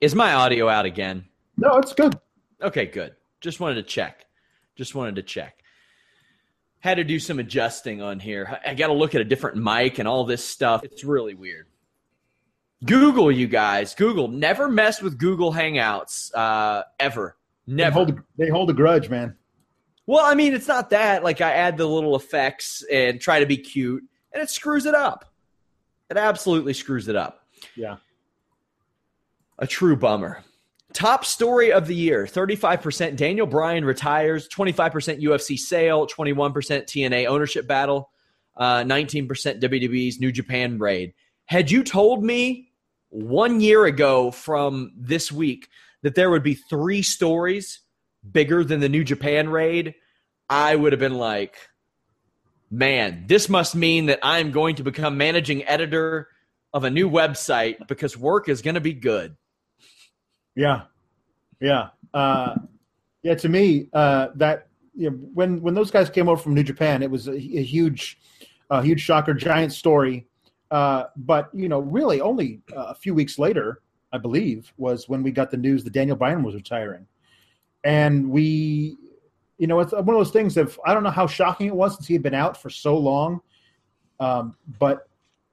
[0.00, 1.24] Is my audio out again?
[1.56, 2.18] No, it's good.
[2.62, 3.14] Okay, good.
[3.40, 4.26] Just wanted to check.
[4.76, 5.58] Just wanted to check
[6.80, 8.58] had to do some adjusting on here.
[8.64, 10.84] I got to look at a different mic and all this stuff.
[10.84, 11.66] It's really weird.
[12.84, 13.94] Google, you guys.
[13.94, 14.28] Google.
[14.28, 17.36] Never mess with Google Hangouts uh, ever.
[17.66, 17.90] Never.
[17.90, 19.36] They hold, they hold a grudge, man.
[20.06, 21.24] Well, I mean, it's not that.
[21.24, 24.94] Like, I add the little effects and try to be cute, and it screws it
[24.94, 25.24] up.
[26.08, 27.37] It absolutely screws it up.
[27.76, 27.96] Yeah.
[29.58, 30.44] A true bummer.
[30.92, 37.66] Top story of the year 35% Daniel Bryan retires, 25% UFC sale, 21% TNA ownership
[37.66, 38.10] battle,
[38.56, 41.12] uh, 19% WWE's New Japan raid.
[41.44, 42.72] Had you told me
[43.10, 45.68] one year ago from this week
[46.02, 47.80] that there would be three stories
[48.30, 49.94] bigger than the New Japan raid,
[50.48, 51.56] I would have been like,
[52.70, 56.28] man, this must mean that I'm going to become managing editor
[56.72, 59.36] of a new website because work is going to be good.
[60.54, 60.82] Yeah,
[61.60, 62.56] yeah, uh,
[63.22, 63.34] yeah.
[63.34, 67.02] To me, uh, that you know, when when those guys came over from New Japan,
[67.02, 68.18] it was a, a huge,
[68.70, 70.26] a huge shocker, giant story.
[70.70, 73.80] Uh, but you know, really, only a few weeks later,
[74.12, 77.06] I believe, was when we got the news that Daniel Bryan was retiring,
[77.84, 78.96] and we,
[79.58, 80.56] you know, it's one of those things.
[80.56, 82.98] Of I don't know how shocking it was since he had been out for so
[82.98, 83.40] long,
[84.20, 85.07] um, but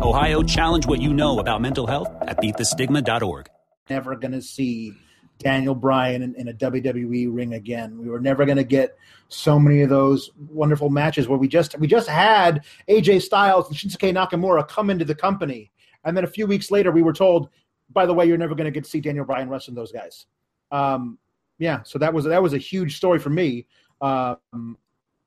[0.00, 3.50] Ohio, challenge what you know about mental health at beatthestigma.org
[3.90, 4.94] never going to see
[5.38, 7.98] Daniel Bryan in, in a WWE ring again.
[7.98, 8.96] We were never going to get
[9.28, 13.76] so many of those wonderful matches where we just we just had AJ Styles and
[13.76, 15.70] Shinsuke Nakamura come into the company,
[16.04, 17.50] and then a few weeks later we were told,
[17.90, 20.26] by the way, you're never going to get to see Daniel Bryan wrestling those guys.
[20.70, 21.18] Um,
[21.58, 23.66] yeah, so that was that was a huge story for me,
[24.00, 24.78] um,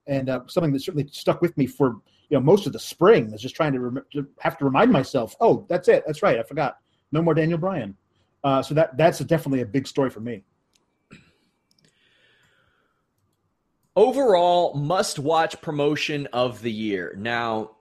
[0.08, 1.98] and uh, something that certainly stuck with me for
[2.34, 3.32] you know most of the spring.
[3.32, 6.40] Is just trying to, rem- to have to remind myself, oh, that's it, that's right,
[6.40, 6.80] I forgot,
[7.12, 7.96] no more Daniel Bryan.
[8.44, 10.42] Uh, so that that's definitely a big story for me.
[13.96, 17.14] Overall, must watch promotion of the year.
[17.16, 17.76] Now,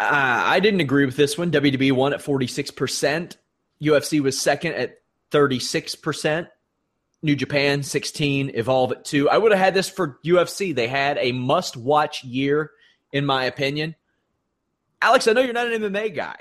[0.00, 1.52] uh, I didn't agree with this one.
[1.52, 3.36] WWE won at 46%.
[3.80, 4.98] UFC was second at
[5.30, 6.48] 36%.
[7.22, 9.30] New Japan 16, Evolve at 2.
[9.30, 10.74] I would have had this for UFC.
[10.74, 12.72] They had a must watch year,
[13.12, 13.94] in my opinion.
[15.02, 16.36] Alex, I know you're not an MMA guy.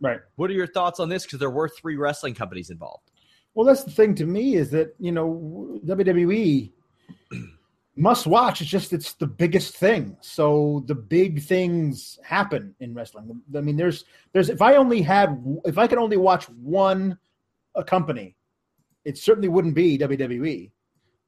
[0.00, 0.20] Right.
[0.36, 1.24] What are your thoughts on this?
[1.24, 3.10] Because there were three wrestling companies involved.
[3.54, 6.72] Well, that's the thing to me is that, you know, WWE
[7.96, 8.60] must watch.
[8.60, 10.16] It's just, it's the biggest thing.
[10.20, 13.40] So the big things happen in wrestling.
[13.56, 17.16] I mean, there's, there's, if I only had, if I could only watch one
[17.76, 18.36] a company,
[19.04, 20.70] it certainly wouldn't be WWE.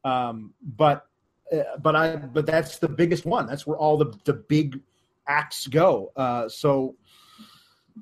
[0.05, 1.07] Um, but,
[1.52, 3.46] uh, but I, but that's the biggest one.
[3.46, 4.80] That's where all the, the big
[5.26, 6.12] acts go.
[6.16, 6.96] Uh, so,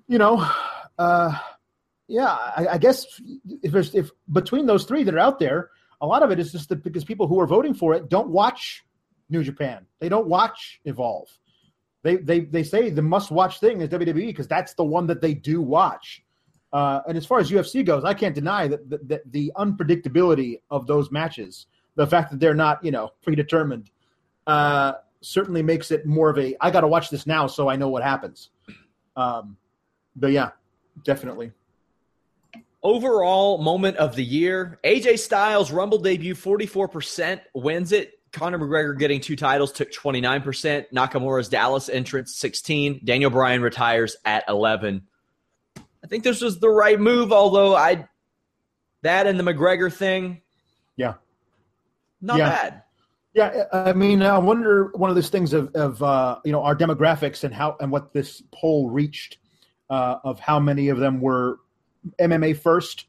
[0.09, 0.49] you know,
[0.99, 1.37] uh,
[2.09, 3.07] yeah, I, I, guess
[3.63, 6.53] if there's if between those three that are out there, a lot of it is
[6.53, 8.85] just that because people who are voting for it don't watch
[9.31, 11.29] New Japan, they don't watch Evolve.
[12.03, 15.23] They they they say the must watch thing is WWE because that's the one that
[15.23, 16.23] they do watch.
[16.73, 20.61] Uh, and as far as UFC goes, I can't deny that, that, that the unpredictability
[20.71, 23.91] of those matches, the fact that they're not you know predetermined,
[24.47, 27.77] uh, certainly makes it more of a I got to watch this now so I
[27.77, 28.51] know what happens.
[29.17, 29.57] Um,
[30.17, 30.51] but yeah,
[31.05, 31.53] definitely.
[32.83, 38.19] Overall moment of the year AJ Styles Rumble debut 44% wins it.
[38.33, 40.87] Conor McGregor getting two titles took 29%.
[40.93, 43.01] Nakamura's Dallas entrance 16.
[43.05, 45.03] Daniel Bryan retires at 11.
[45.77, 48.09] I think this was the right move, although I
[49.03, 50.43] that and the McGregor thing.
[52.21, 52.49] Not yeah.
[52.49, 52.83] bad.
[53.35, 56.77] Yeah, I mean, I wonder one of those things of, of uh, you know our
[56.77, 59.39] demographics and how and what this poll reached
[59.91, 61.59] uh, of how many of them were
[62.21, 63.07] MMA first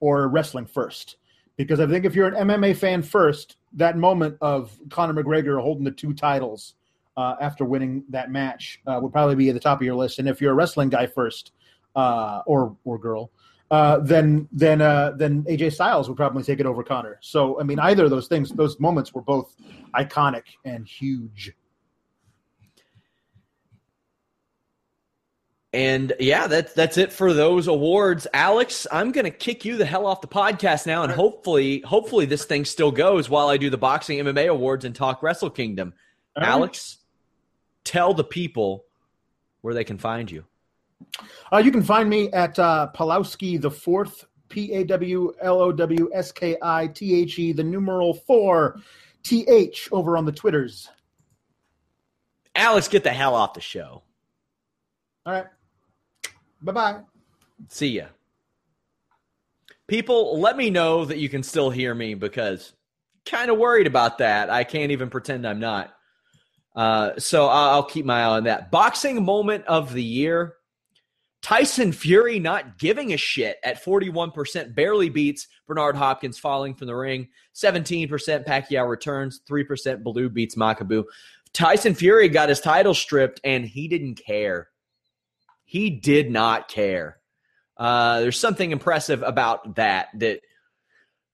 [0.00, 1.16] or wrestling first.
[1.56, 5.84] Because I think if you're an MMA fan first, that moment of Conor McGregor holding
[5.84, 6.74] the two titles
[7.16, 10.18] uh, after winning that match uh, would probably be at the top of your list.
[10.18, 11.52] And if you're a wrestling guy first,
[11.94, 13.30] uh, or or girl,
[13.70, 17.18] uh, then then uh, then AJ Styles would probably take it over Conor.
[17.20, 19.54] So I mean, either of those things, those moments were both
[19.94, 21.52] iconic and huge.
[25.72, 28.26] And yeah, that's that's it for those awards.
[28.32, 32.44] Alex, I'm gonna kick you the hell off the podcast now, and hopefully, hopefully this
[32.44, 35.92] thing still goes while I do the boxing MMA awards and talk Wrestle Kingdom.
[36.36, 36.98] All Alex,
[37.84, 38.84] tell the people
[39.60, 40.44] where they can find you.
[41.52, 45.72] Uh, you can find me at uh, Pawlowski the Fourth, P A W L O
[45.72, 48.80] W S K I T H E, the numeral four,
[49.22, 50.88] T H, over on the Twitters.
[52.54, 54.02] Alex, get the hell off the show.
[55.26, 55.46] All right.
[56.62, 57.00] Bye bye.
[57.68, 58.06] See ya.
[59.86, 62.72] People, let me know that you can still hear me because
[63.24, 64.50] kind of worried about that.
[64.50, 65.94] I can't even pretend I'm not.
[66.74, 68.70] Uh, so I'll keep my eye on that.
[68.70, 70.54] Boxing moment of the year.
[71.46, 76.96] Tyson Fury not giving a shit at 41%, barely beats Bernard Hopkins falling from the
[76.96, 77.28] ring.
[77.54, 78.08] 17%
[78.44, 81.04] Pacquiao returns, 3% Bellew beats Makabu.
[81.52, 84.70] Tyson Fury got his title stripped and he didn't care.
[85.64, 87.20] He did not care.
[87.76, 90.08] Uh, there's something impressive about that.
[90.14, 90.40] That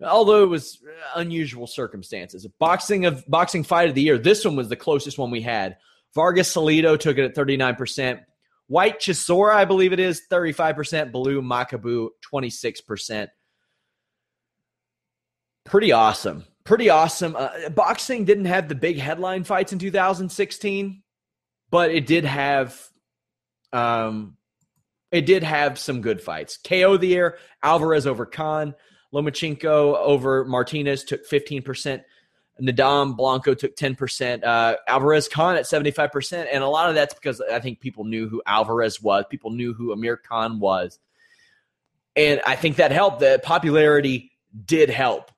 [0.04, 0.78] although it was
[1.16, 4.18] unusual circumstances, boxing of boxing fight of the year.
[4.18, 5.78] This one was the closest one we had.
[6.14, 8.20] Vargas Salido took it at 39 percent.
[8.68, 11.12] Whyte Chisora, I believe it is, 35%.
[11.12, 13.28] Bellew Makabu, 26%.
[15.64, 16.44] Pretty awesome.
[16.64, 17.36] Pretty awesome.
[17.36, 21.02] Uh, boxing didn't have the big headline fights in 2016,
[21.70, 22.80] but it did have
[23.72, 24.36] um,
[25.10, 26.56] it did have some good fights.
[26.56, 28.74] KO the year, Alvarez over Khan,
[29.12, 32.02] Lomachenko over Martinez took 15%.
[32.60, 34.44] Nadam Blanco took 10%.
[34.44, 36.46] Uh, Alvarez Khan at 75%.
[36.52, 39.24] And a lot of that's because I think people knew who Alvarez was.
[39.30, 40.98] People knew who Amir Khan was.
[42.14, 43.20] And I think that helped.
[43.20, 44.32] The popularity
[44.64, 45.30] did help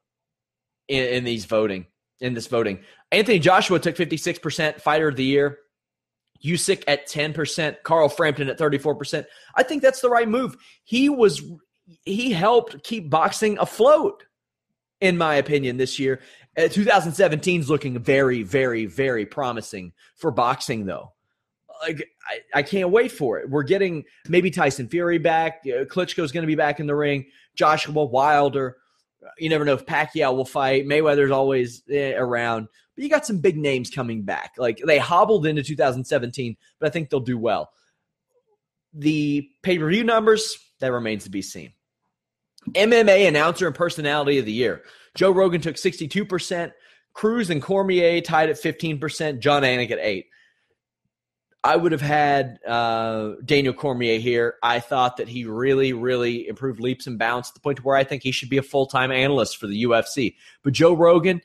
[0.88, 1.86] in, in these voting,
[2.20, 2.80] in this voting.
[3.12, 5.58] Anthony Joshua took 56% fighter of the year.
[6.44, 9.24] Usyk at 10%, Carl Frampton at 34%.
[9.54, 10.56] I think that's the right move.
[10.84, 11.42] He was
[12.04, 14.24] he helped keep boxing afloat,
[15.00, 16.20] in my opinion, this year.
[16.56, 21.12] Uh, 2017 is looking very, very, very promising for boxing, though.
[21.82, 23.50] Like I, I can't wait for it.
[23.50, 25.62] We're getting maybe Tyson Fury back.
[25.66, 27.26] Uh, Klitschko's going to be back in the ring.
[27.56, 28.76] Joshua Wilder.
[29.38, 30.86] You never know if Pacquiao will fight.
[30.86, 34.52] Mayweather's always eh, around, but you got some big names coming back.
[34.58, 37.70] Like they hobbled into 2017, but I think they'll do well.
[38.92, 41.72] The pay per view numbers that remains to be seen.
[42.72, 44.82] MMA announcer and personality of the year.
[45.14, 46.72] Joe Rogan took 62%.
[47.12, 49.38] Cruz and Cormier tied at 15%.
[49.38, 50.26] Jon Anik at 8
[51.64, 54.56] I would have had uh, Daniel Cormier here.
[54.62, 58.04] I thought that he really, really improved leaps and bounds to the point where I
[58.04, 60.34] think he should be a full time analyst for the UFC.
[60.62, 61.40] But Joe Rogan,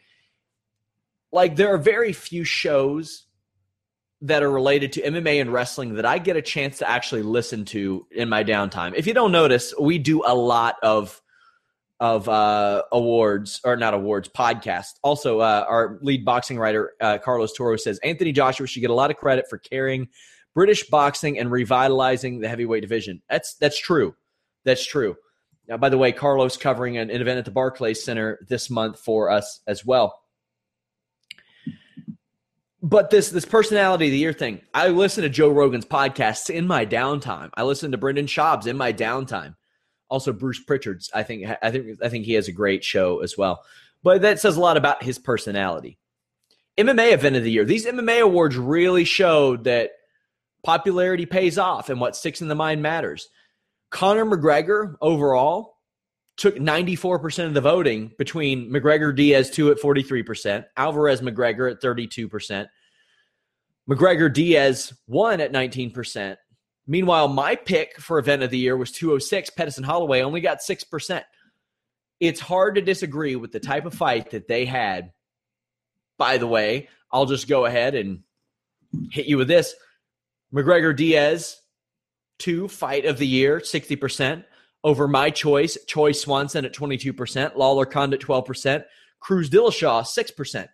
[1.31, 3.27] like, there are very few shows
[4.19, 7.63] that are related to MMA and wrestling that I get a chance to actually listen
[7.65, 8.95] to in my downtime.
[8.95, 11.21] If you don't notice, we do a lot of
[11.99, 14.99] of uh, awards or not awards podcast.
[15.03, 18.93] Also, uh, our lead boxing writer uh, Carlos Toro says Anthony Joshua should get a
[18.93, 20.07] lot of credit for carrying
[20.55, 23.21] British boxing and revitalizing the heavyweight division.
[23.29, 24.15] That's that's true.
[24.63, 25.15] That's true.
[25.67, 28.99] Now, by the way, Carlos covering an, an event at the Barclays Center this month
[28.99, 30.19] for us as well.
[32.81, 36.65] But this this personality of the year thing, I listen to Joe Rogan's podcasts in
[36.65, 37.49] my downtime.
[37.55, 39.55] I listen to Brendan Schaub's in my downtime
[40.09, 41.09] also Bruce Pritchard's.
[41.13, 43.63] I think I think I think he has a great show as well.
[44.03, 45.97] But that says a lot about his personality.
[46.77, 47.65] MMA event of the year.
[47.65, 49.91] These MMA awards really showed that
[50.63, 53.27] popularity pays off and what sticks in the mind matters.
[53.89, 55.77] Conor McGregor overall
[56.37, 62.67] took 94% of the voting between McGregor Diaz 2 at 43%, Alvarez McGregor at 32%,
[63.89, 66.37] McGregor Diaz 1 at 19%,
[66.89, 69.51] Meanwhile, my pick for event of the year was 206.
[69.51, 71.23] Pettis Holloway only got 6%.
[72.19, 75.11] It's hard to disagree with the type of fight that they had.
[76.17, 78.23] By the way, I'll just go ahead and
[79.11, 79.75] hit you with this.
[80.51, 81.57] McGregor Diaz,
[82.39, 84.43] two fight of the year, 60%.
[84.83, 88.83] Over my choice, Choi Swanson at 22%, Lawler Condit 12%,
[89.19, 90.67] Cruz Dillashaw 6%.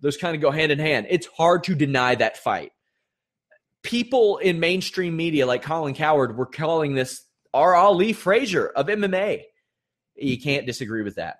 [0.00, 1.06] Those kind of go hand in hand.
[1.10, 2.72] It's hard to deny that fight
[3.82, 7.22] people in mainstream media like Colin Cowherd were calling this
[7.54, 9.42] our Ali Frazier of MMA.
[10.16, 11.36] You can't disagree with that.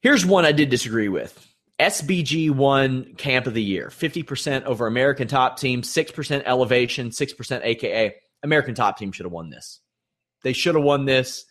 [0.00, 1.48] Here's one I did disagree with.
[1.78, 8.14] SBG won camp of the year, 50% over American top team, 6% elevation, 6% AKA.
[8.42, 9.80] American top team should have won this.
[10.42, 11.44] They should have won this.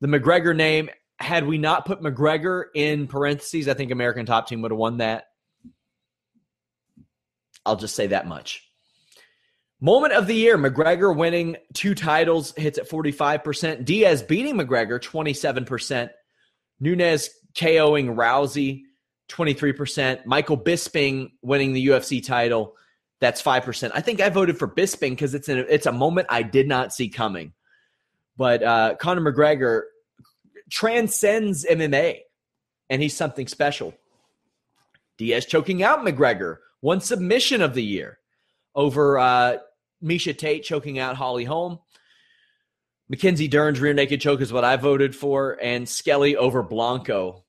[0.00, 4.62] The McGregor name, had we not put McGregor in parentheses, I think American top team
[4.62, 5.24] would have won that.
[7.64, 8.66] I'll just say that much.
[9.80, 13.84] Moment of the year McGregor winning two titles hits at 45%.
[13.84, 16.10] Diaz beating McGregor 27%.
[16.80, 18.82] Nunes KOing Rousey
[19.30, 20.26] 23%.
[20.26, 22.74] Michael Bisping winning the UFC title.
[23.20, 23.90] That's 5%.
[23.94, 27.08] I think I voted for Bisping because it's, it's a moment I did not see
[27.08, 27.52] coming.
[28.36, 29.82] But uh, Conor McGregor
[30.70, 32.20] transcends MMA,
[32.88, 33.94] and he's something special.
[35.18, 38.18] Diaz choking out McGregor one submission of the year
[38.74, 39.56] over uh,
[40.02, 41.78] Miesha Tate choking out Holly Holm.
[43.08, 47.44] Mackenzie Dern's rear naked choke is what I voted for, and Skelly over Blanco.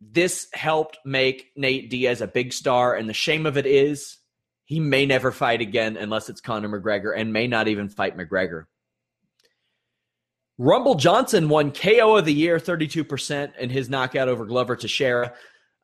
[0.00, 4.18] This helped make Nate Diaz a big star, and the shame of it is
[4.64, 8.66] he may never fight again unless it's Conor McGregor, and may not even fight McGregor.
[10.58, 15.32] Rumble Johnson won KO of the year, 32% in his knockout over Glover Teixeira.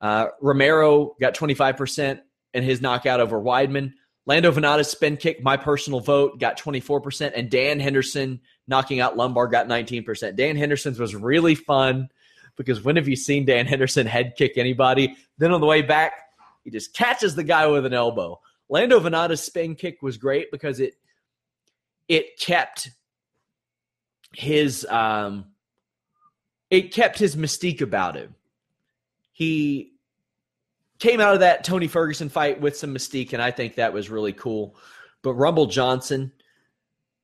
[0.00, 2.20] Uh, Romero got 25%
[2.54, 3.92] in his knockout over Weidman.
[4.26, 7.32] Lando Vannata's spin kick, my personal vote, got 24%.
[7.34, 10.36] And Dan Henderson knocking out Lombard got 19%.
[10.36, 12.08] Dan Henderson's was really fun
[12.56, 15.16] because when have you seen Dan Henderson head kick anybody?
[15.38, 16.12] Then on the way back,
[16.64, 18.40] he just catches the guy with an elbow.
[18.68, 20.94] Lando Vannata's spin kick was great because it
[22.08, 22.90] it kept
[24.34, 25.46] his um
[26.70, 28.34] it kept his mystique about him
[29.36, 29.92] he
[30.98, 34.08] came out of that Tony Ferguson fight with some mystique, and I think that was
[34.08, 34.76] really cool.
[35.22, 36.32] But Rumble Johnson,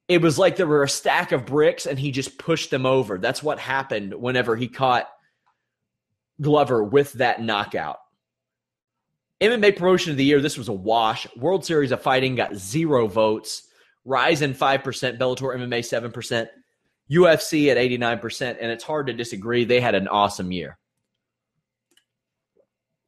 [0.09, 3.17] it was like there were a stack of bricks and he just pushed them over.
[3.17, 5.09] That's what happened whenever he caught
[6.39, 8.01] Glover with that knockout.
[9.41, 11.27] MMA Promotion of the Year, this was a wash.
[11.35, 13.69] World Series of Fighting got zero votes.
[14.05, 14.83] Rizin 5%,
[15.17, 15.81] Bellator MMA
[16.13, 16.49] 7%,
[17.11, 19.65] UFC at 89%, and it's hard to disagree.
[19.65, 20.77] They had an awesome year.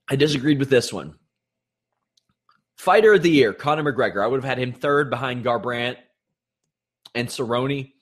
[0.08, 1.14] I disagreed with this one.
[2.76, 4.22] Fighter of the year, Conor McGregor.
[4.22, 5.96] I would have had him third behind Garbrandt
[7.14, 7.92] and Cerrone.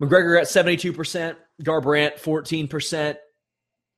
[0.00, 3.16] McGregor got 72%, Garbrandt 14%,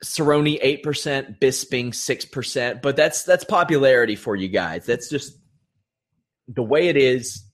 [0.05, 4.87] Cerrone 8%, Bisping 6%, but that's that's popularity for you guys.
[4.87, 5.37] That's just
[6.47, 7.45] the way it is.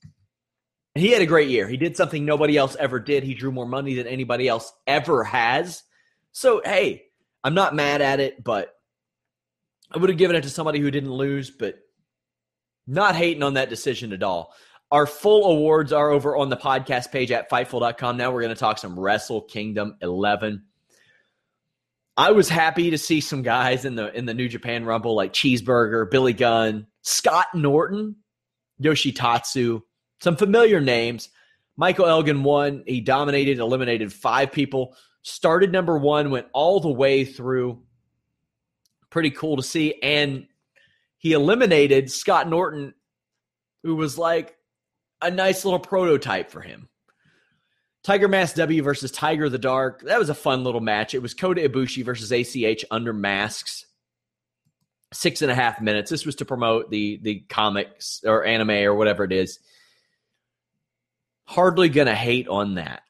[0.93, 1.67] He had a great year.
[1.67, 3.23] He did something nobody else ever did.
[3.23, 5.83] He drew more money than anybody else ever has.
[6.31, 7.05] So, hey,
[7.43, 8.74] I'm not mad at it, but
[9.95, 11.79] I would have given it to somebody who didn't lose, but
[12.85, 14.53] not hating on that decision at all.
[14.91, 18.17] Our full awards are over on the podcast page at Fightful.com.
[18.17, 20.65] Now we're going to talk some Wrestle Kingdom 11.
[22.17, 25.33] I was happy to see some guys in the in the New Japan Rumble like
[25.33, 28.17] Cheeseburger, Billy Gunn, Scott Norton,
[28.81, 29.81] Yoshitatsu,
[30.21, 31.29] some familiar names.
[31.77, 32.83] Michael Elgin won.
[32.85, 34.95] He dominated, eliminated five people.
[35.23, 37.84] Started number one, went all the way through.
[39.15, 39.93] Pretty cool to see.
[40.03, 40.45] And
[41.19, 42.93] he eliminated Scott Norton,
[43.81, 44.57] who was like
[45.21, 46.89] a nice little prototype for him.
[48.03, 50.01] Tiger Mask W versus Tiger the Dark.
[50.01, 51.13] That was a fun little match.
[51.13, 53.85] It was Kota Ibushi versus ACH under masks.
[55.13, 56.11] Six and a half minutes.
[56.11, 59.59] This was to promote the the comics or anime or whatever it is.
[61.45, 63.03] Hardly gonna hate on that.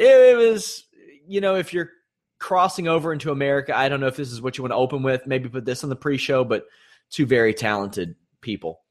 [0.00, 0.82] It, it was,
[1.28, 1.90] you know, if you're
[2.42, 5.02] crossing over into America, I don't know if this is what you want to open
[5.02, 5.26] with.
[5.26, 6.66] Maybe put this on the pre-show, but
[7.08, 8.82] two very talented people.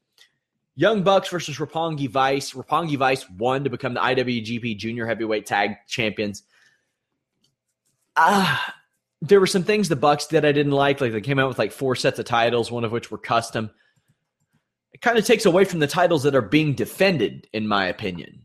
[0.74, 2.54] Young Bucks versus Roppongi Vice.
[2.54, 6.42] Roppongi Vice won to become the IWGP Junior Heavyweight Tag Champions.
[8.16, 8.74] Ah,
[9.20, 11.00] there were some things the Bucks did I didn't like.
[11.00, 13.70] Like they came out with like four sets of titles, one of which were custom.
[14.92, 18.40] It kind of takes away from the titles that are being defended, in my opinion.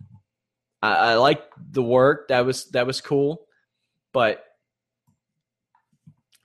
[0.82, 1.42] I, I like
[1.72, 3.48] the work that was that was cool,
[4.12, 4.44] but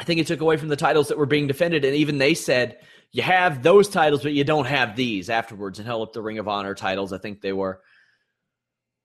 [0.02, 1.84] I think it took away from the titles that were being defended.
[1.84, 2.78] And even they said
[3.12, 5.78] you have those titles, but you don't have these afterwards.
[5.78, 7.80] And held up the Ring of Honor titles, I think they were.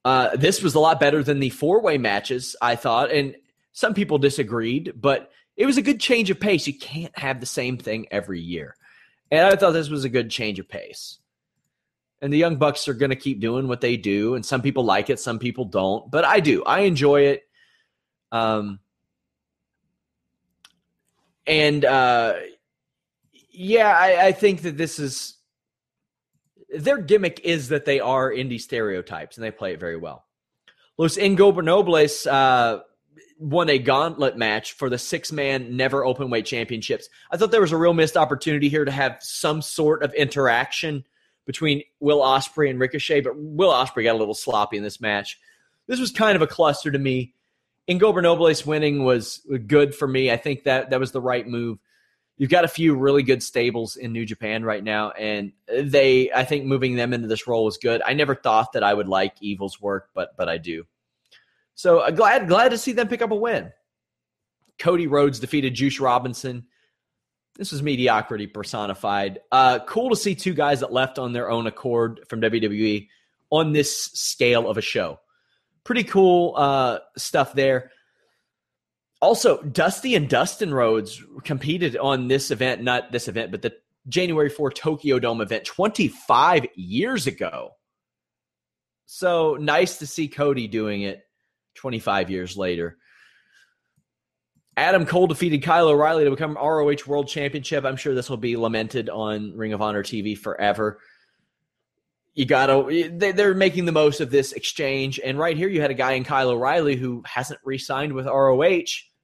[0.03, 3.11] Uh, this was a lot better than the four way matches, I thought.
[3.11, 3.35] And
[3.73, 6.65] some people disagreed, but it was a good change of pace.
[6.65, 8.75] You can't have the same thing every year.
[9.29, 11.19] And I thought this was a good change of pace.
[12.23, 14.33] And the Young Bucks are going to keep doing what they do.
[14.33, 16.09] And some people like it, some people don't.
[16.09, 16.63] But I do.
[16.63, 17.43] I enjoy it.
[18.31, 18.79] Um,
[21.47, 22.35] and uh,
[23.51, 25.35] yeah, I, I think that this is
[26.69, 30.25] their gimmick is that they are indie stereotypes and they play it very well.
[30.97, 32.81] Los Ingobernables uh,
[33.39, 37.07] won a gauntlet match for the six man never open weight championships.
[37.31, 41.05] I thought there was a real missed opportunity here to have some sort of interaction
[41.45, 45.39] between Will Ospreay and Ricochet, but Will Ospreay got a little sloppy in this match.
[45.87, 47.33] This was kind of a cluster to me.
[47.89, 50.31] Ingobernables winning was good for me.
[50.31, 51.79] I think that that was the right move
[52.37, 56.45] you've got a few really good stables in New Japan right now, and they I
[56.45, 58.01] think moving them into this role was good.
[58.05, 60.85] I never thought that I would like Evil's work, but but I do.
[61.75, 63.71] So uh, glad glad to see them pick up a win.
[64.79, 66.65] Cody Rhodes defeated Juice Robinson.
[67.55, 69.39] This was mediocrity personified.
[69.51, 73.07] Uh, cool to see two guys that left on their own accord from WWE
[73.49, 75.19] on this scale of a show.
[75.87, 77.91] Pretty cool uh, stuff there.
[79.21, 83.73] Also, Dusty and Dustin Rhodes competed on this event, not this event, but the
[84.09, 87.71] January 4 Tokyo Dome event 25 years ago.
[89.05, 91.23] So nice to see Cody doing it
[91.75, 92.97] 25 years later.
[94.75, 97.85] Adam Cole defeated Kyle O'Reilly to become ROH World Championship.
[97.85, 100.99] I'm sure this will be lamented on Ring of Honor TV forever.
[102.37, 105.19] You gotta, they're making the most of this exchange.
[105.25, 108.27] And right here, you had a guy in Kyle O'Reilly who hasn't re signed with
[108.27, 108.83] ROH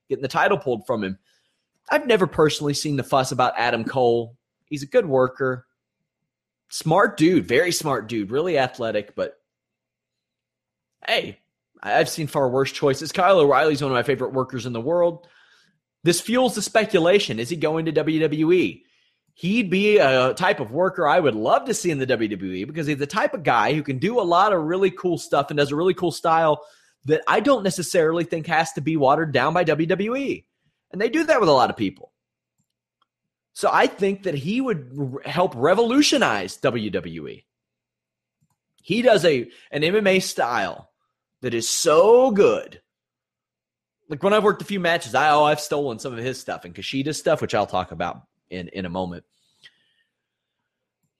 [0.09, 1.19] getting the title pulled from him.
[1.91, 4.35] I've never personally seen the fuss about Adam Cole.
[4.65, 5.67] He's a good worker,
[6.69, 9.35] smart dude, very smart dude, really athletic, but
[11.07, 11.37] hey,
[11.83, 13.11] I've seen far worse choices.
[13.11, 15.27] Kyle O'Reilly's one of my favorite workers in the world.
[16.03, 17.37] This fuels the speculation.
[17.37, 18.81] Is he going to WWE?
[19.35, 22.85] He'd be a type of worker I would love to see in the WWE because
[22.85, 25.57] he's the type of guy who can do a lot of really cool stuff and
[25.57, 26.63] does a really cool style
[27.05, 30.45] that I don't necessarily think has to be watered down by WWE.
[30.91, 32.11] And they do that with a lot of people.
[33.53, 37.43] So I think that he would help revolutionize WWE.
[38.81, 40.89] He does a an MMA style
[41.41, 42.81] that is so good.
[44.09, 46.65] Like when I've worked a few matches, I oh I've stolen some of his stuff
[46.65, 48.23] and Kushida's stuff, which I'll talk about
[48.53, 49.25] in in a moment.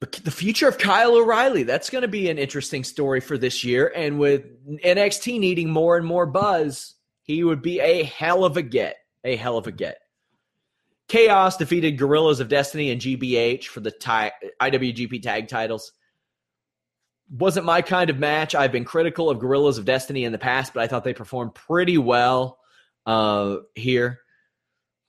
[0.04, 3.64] But the future of Kyle O'Reilly, that's going to be an interesting story for this
[3.64, 3.90] year.
[3.96, 8.62] And with NXT needing more and more buzz, he would be a hell of a
[8.62, 8.98] get.
[9.24, 10.00] A hell of a get.
[11.08, 13.92] Chaos defeated Guerrillas of Destiny and GBH for the
[14.62, 15.94] IWGP tag titles.
[17.30, 18.56] wasn't my kind of match.
[18.56, 21.56] I've been critical of Guerrillas of Destiny in the past, but I thought they performed
[21.56, 22.60] pretty well
[23.06, 24.20] uh, here.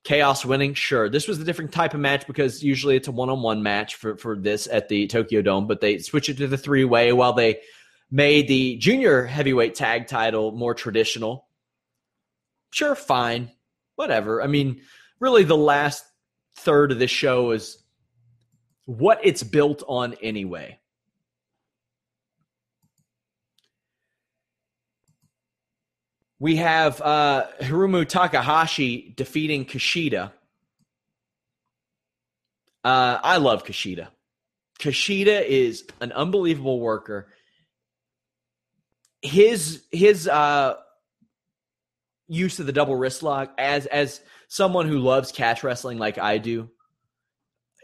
[0.05, 1.09] Chaos winning, sure.
[1.09, 4.37] This was a different type of match because usually it's a one-on-one match for for
[4.37, 7.61] this at the Tokyo Dome, but they switched it to the three-way while they
[8.11, 11.49] made the junior heavyweight tag title more traditional.
[12.71, 13.51] Sure, fine,
[13.97, 14.43] whatever.
[14.43, 14.83] I mean,
[15.21, 16.05] really, the last
[16.57, 17.83] third of this show is
[18.85, 20.79] what it's built on anyway.
[26.45, 30.31] We have uh, Hiromu Takahashi defeating Kushida.
[32.85, 34.09] Uh, I love Kushida.
[34.79, 37.29] Kushida is an unbelievable worker.
[39.23, 40.75] His his uh,
[42.29, 46.37] use of the double wrist lock as as someone who loves catch wrestling like I
[46.37, 46.69] do,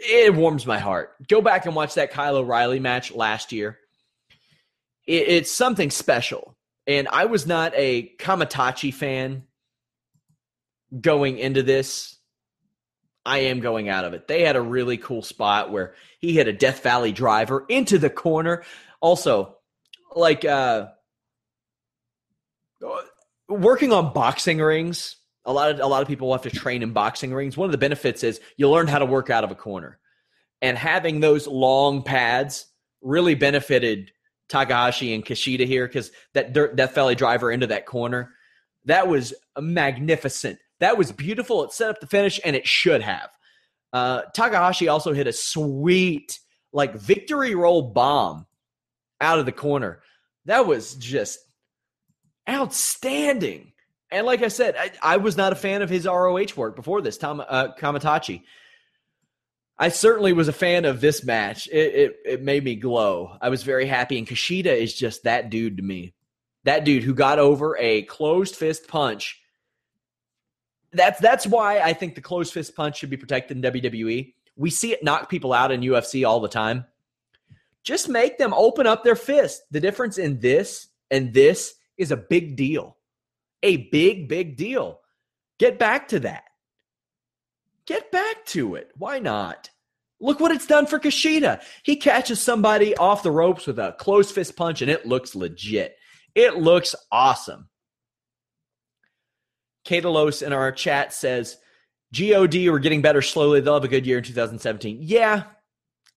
[0.01, 1.15] it warms my heart.
[1.29, 3.79] Go back and watch that Kyle O'Reilly match last year.
[5.07, 6.50] It, it's something special.
[6.87, 9.45] And I was not a Kamaitachi fan
[10.99, 12.17] going into this.
[13.25, 14.27] I am going out of it.
[14.27, 18.11] They had a really cool spot where he hit a Death Valley driver into the
[18.11, 18.65] corner.
[19.01, 19.57] Also,
[20.15, 20.89] like uh
[23.49, 26.93] working on boxing rings, a lot of a lot of people have to train in
[26.93, 27.57] boxing rings.
[27.57, 29.99] One of the benefits is you learn how to work out of a corner.
[30.63, 32.67] And having those long pads
[33.03, 34.13] really benefited
[34.51, 38.35] Takahashi and Kushida here because that dirt, Death Valley driver into that corner,
[38.85, 40.59] that was magnificent.
[40.81, 41.65] That was beautiful.
[41.65, 43.31] It set up the finish, and it should have.
[43.93, 46.39] Uh, Takahashi also hit a sweet,
[46.73, 48.47] like, victory roll bomb
[49.21, 50.01] out of the corner.
[50.47, 51.39] That was just
[52.49, 53.73] outstanding.
[54.11, 57.01] And like I said, I, I was not a fan of his ROH work before
[57.01, 58.43] this, Tom uh, Kamaitachi.
[59.81, 61.67] I certainly was a fan of this match.
[61.69, 63.39] It, it, it made me glow.
[63.41, 66.13] I was very happy, and Kushida is just that dude to me.
[66.65, 69.41] That dude who got over a closed fist punch.
[70.93, 74.35] That's that's why I think the closed fist punch should be protected in WWE.
[74.55, 76.85] We see it knock people out in UFC all the time.
[77.83, 79.63] Just make them open up their fist.
[79.71, 82.99] The difference in this and this is a big deal.
[83.63, 85.01] A big, big deal.
[85.59, 86.45] Get back to that.
[87.87, 88.91] Get back to it.
[88.97, 89.70] Why not?
[90.21, 91.63] Look what it's done for Kushida.
[91.83, 95.97] He catches somebody off the ropes with a close fist punch, and it looks legit.
[96.35, 97.69] It looks awesome.
[99.87, 101.57] Katalos in our chat says,
[102.13, 103.61] God, we're getting better slowly.
[103.61, 104.99] They'll have a good year in 2017.
[105.01, 105.45] Yeah,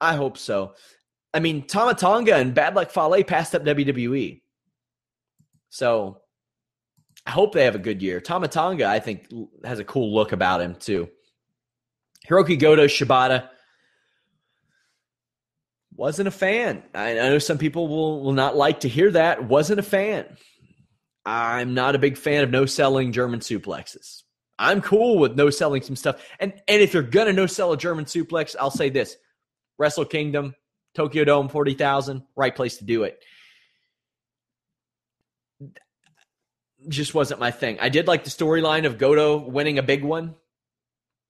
[0.01, 0.73] I hope so.
[1.33, 4.41] I mean, Tama Tonga and Bad Luck Fale passed up WWE.
[5.69, 6.21] So
[7.25, 8.19] I hope they have a good year.
[8.19, 9.27] Tama Tonga, I think,
[9.63, 11.09] has a cool look about him, too.
[12.29, 13.49] Hiroki Goto, Shibata.
[15.95, 16.83] Wasn't a fan.
[16.93, 19.43] I know some people will, will not like to hear that.
[19.43, 20.25] Wasn't a fan.
[21.25, 24.23] I'm not a big fan of no selling German suplexes.
[24.59, 26.23] I'm cool with no selling some stuff.
[26.39, 29.15] And and if you're gonna no sell a German suplex, I'll say this:
[29.77, 30.53] Wrestle Kingdom,
[30.95, 33.23] Tokyo Dome, forty thousand, right place to do it.
[36.87, 37.77] Just wasn't my thing.
[37.79, 40.35] I did like the storyline of Goto winning a big one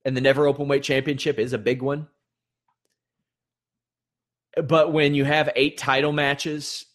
[0.05, 2.07] and the Never Open Weight Championship is a big one.
[4.62, 6.86] But when you have eight title matches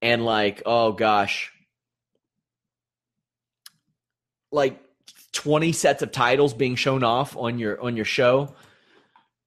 [0.00, 1.52] and like, oh gosh,
[4.52, 4.80] like
[5.32, 8.54] 20 sets of titles being shown off on your on your show,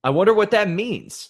[0.04, 1.30] I wonder what that means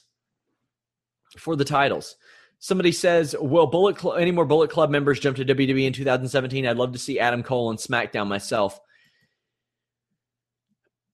[1.38, 2.16] for the titles.
[2.60, 6.68] Somebody says, "Will Bullet Cl- any more Bullet Club members jump to WWE in 2017?"
[6.68, 8.80] I'd love to see Adam Cole and SmackDown myself.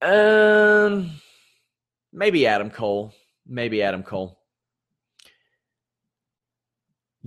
[0.02, 1.12] Um,
[2.12, 3.14] maybe Adam Cole.
[3.46, 4.37] Maybe Adam Cole.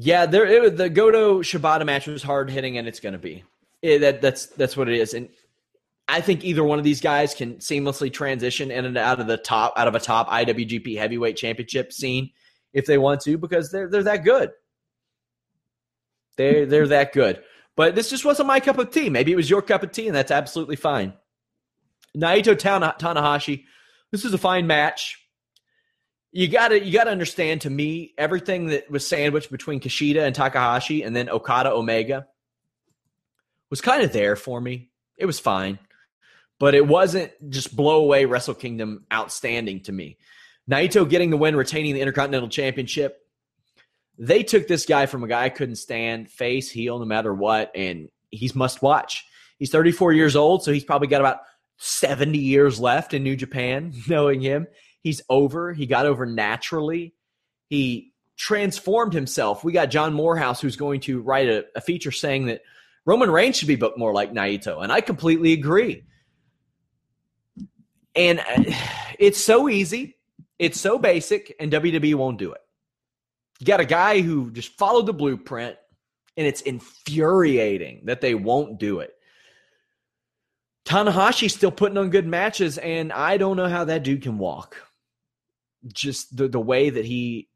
[0.03, 3.44] Yeah, there it, the Goto Shibata match was hard hitting, and it's going to be
[3.82, 4.22] it, that.
[4.22, 5.28] That's that's what it is, and
[6.09, 9.36] I think either one of these guys can seamlessly transition in and out of the
[9.36, 12.30] top out of a top IWGP Heavyweight Championship scene
[12.72, 14.53] if they want to, because they're they're that good.
[16.38, 17.42] They they're that good.
[17.76, 19.11] But this just wasn't my cup of tea.
[19.11, 21.12] Maybe it was your cup of tea, and that's absolutely fine.
[22.16, 23.64] Naito Tanahashi.
[24.12, 25.19] This is a fine match.
[26.33, 31.03] You gotta you gotta understand to me everything that was sandwiched between Kushida and Takahashi
[31.03, 32.26] and then Okada Omega
[33.70, 34.91] was kind of there for me.
[35.16, 35.78] It was fine.
[36.59, 40.18] But it wasn't just blow away Wrestle Kingdom outstanding to me.
[40.70, 43.18] Naito getting the win, retaining the Intercontinental Championship.
[44.18, 47.72] They took this guy from a guy I couldn't stand, face, heel, no matter what,
[47.74, 49.24] and he's must watch.
[49.59, 51.41] He's 34 years old, so he's probably got about
[51.78, 54.66] 70 years left in New Japan, knowing him.
[55.03, 55.72] He's over.
[55.72, 57.14] He got over naturally.
[57.68, 59.64] He transformed himself.
[59.64, 62.62] We got John Morehouse, who's going to write a, a feature saying that
[63.05, 64.82] Roman Reigns should be booked more like Naito.
[64.82, 66.05] And I completely agree.
[68.14, 68.64] And uh,
[69.18, 70.16] it's so easy,
[70.59, 72.61] it's so basic, and WWE won't do it.
[73.59, 75.76] You got a guy who just followed the blueprint,
[76.36, 79.14] and it's infuriating that they won't do it.
[80.86, 84.76] Tanahashi's still putting on good matches, and I don't know how that dude can walk.
[85.87, 87.49] Just the, the way that he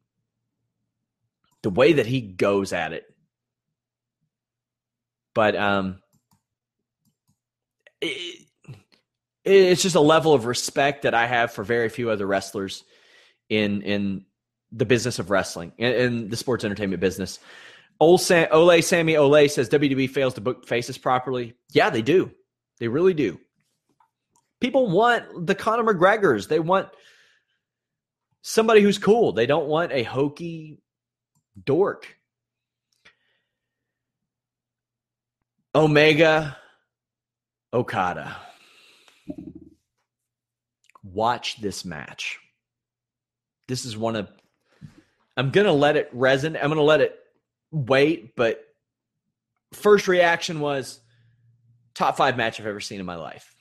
[1.63, 3.05] the way that he goes at it.
[5.35, 6.01] But um
[8.01, 8.47] it,
[9.45, 12.85] it's just a level of respect that I have for very few other wrestlers
[13.49, 14.25] in in
[14.73, 17.39] the business of wrestling in, in the sports entertainment business.
[18.01, 21.55] Ole, Sam, Ole Sammy Ole says WWE fails to book faces properly.
[21.73, 22.33] Yeah, they do.
[22.81, 23.39] They really do.
[24.61, 26.49] People want the Conor McGregors.
[26.49, 26.89] They want
[28.47, 29.33] somebody who's cool.
[29.33, 30.79] They don't want a hokey
[31.65, 32.19] dork.
[35.75, 36.57] Omega
[37.73, 38.37] Okada.
[41.03, 42.39] Watch this match.
[43.67, 44.29] This is one of
[45.37, 46.59] I'm going to let it resonate.
[46.59, 47.19] I'm going to let it
[47.73, 48.63] wait, but
[49.73, 51.01] first reaction was
[51.95, 53.53] top 5 match I've ever seen in my life.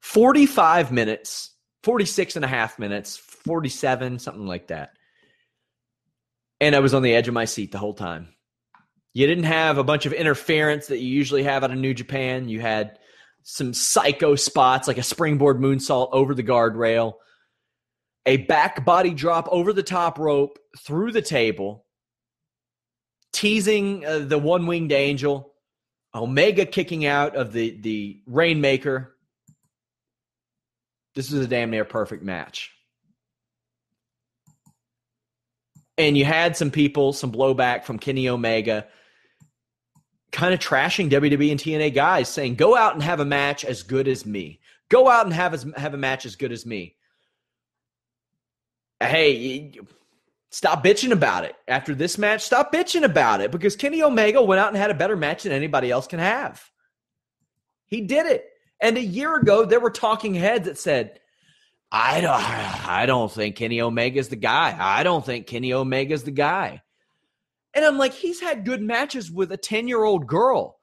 [0.00, 1.54] 45 minutes,
[1.88, 4.90] 46 and a half minutes, 47, something like that
[6.60, 8.28] and I was on the edge of my seat the whole time.
[9.14, 12.48] You didn't have a bunch of interference that you usually have out of New Japan.
[12.48, 12.98] You had
[13.42, 17.14] some psycho spots like a springboard moonsault over the guardrail,
[18.26, 21.86] a back body drop over the top rope through the table,
[23.32, 25.54] teasing uh, the one winged angel,
[26.14, 29.14] Omega kicking out of the, the Rainmaker.
[31.18, 32.70] This is a damn near perfect match.
[35.96, 38.86] And you had some people, some blowback from Kenny Omega,
[40.30, 43.82] kind of trashing WWE and TNA guys, saying, "Go out and have a match as
[43.82, 44.60] good as me.
[44.90, 46.94] Go out and have a, have a match as good as me."
[49.00, 49.72] Hey,
[50.52, 51.56] stop bitching about it.
[51.66, 54.94] After this match, stop bitching about it because Kenny Omega went out and had a
[54.94, 56.62] better match than anybody else can have.
[57.86, 58.48] He did it.
[58.80, 61.20] And a year ago, there were talking heads that said,
[61.90, 64.76] I don't I don't think Kenny Omega's the guy.
[64.78, 66.82] I don't think Kenny Omega's the guy.
[67.74, 70.78] And I'm like, he's had good matches with a 10-year-old girl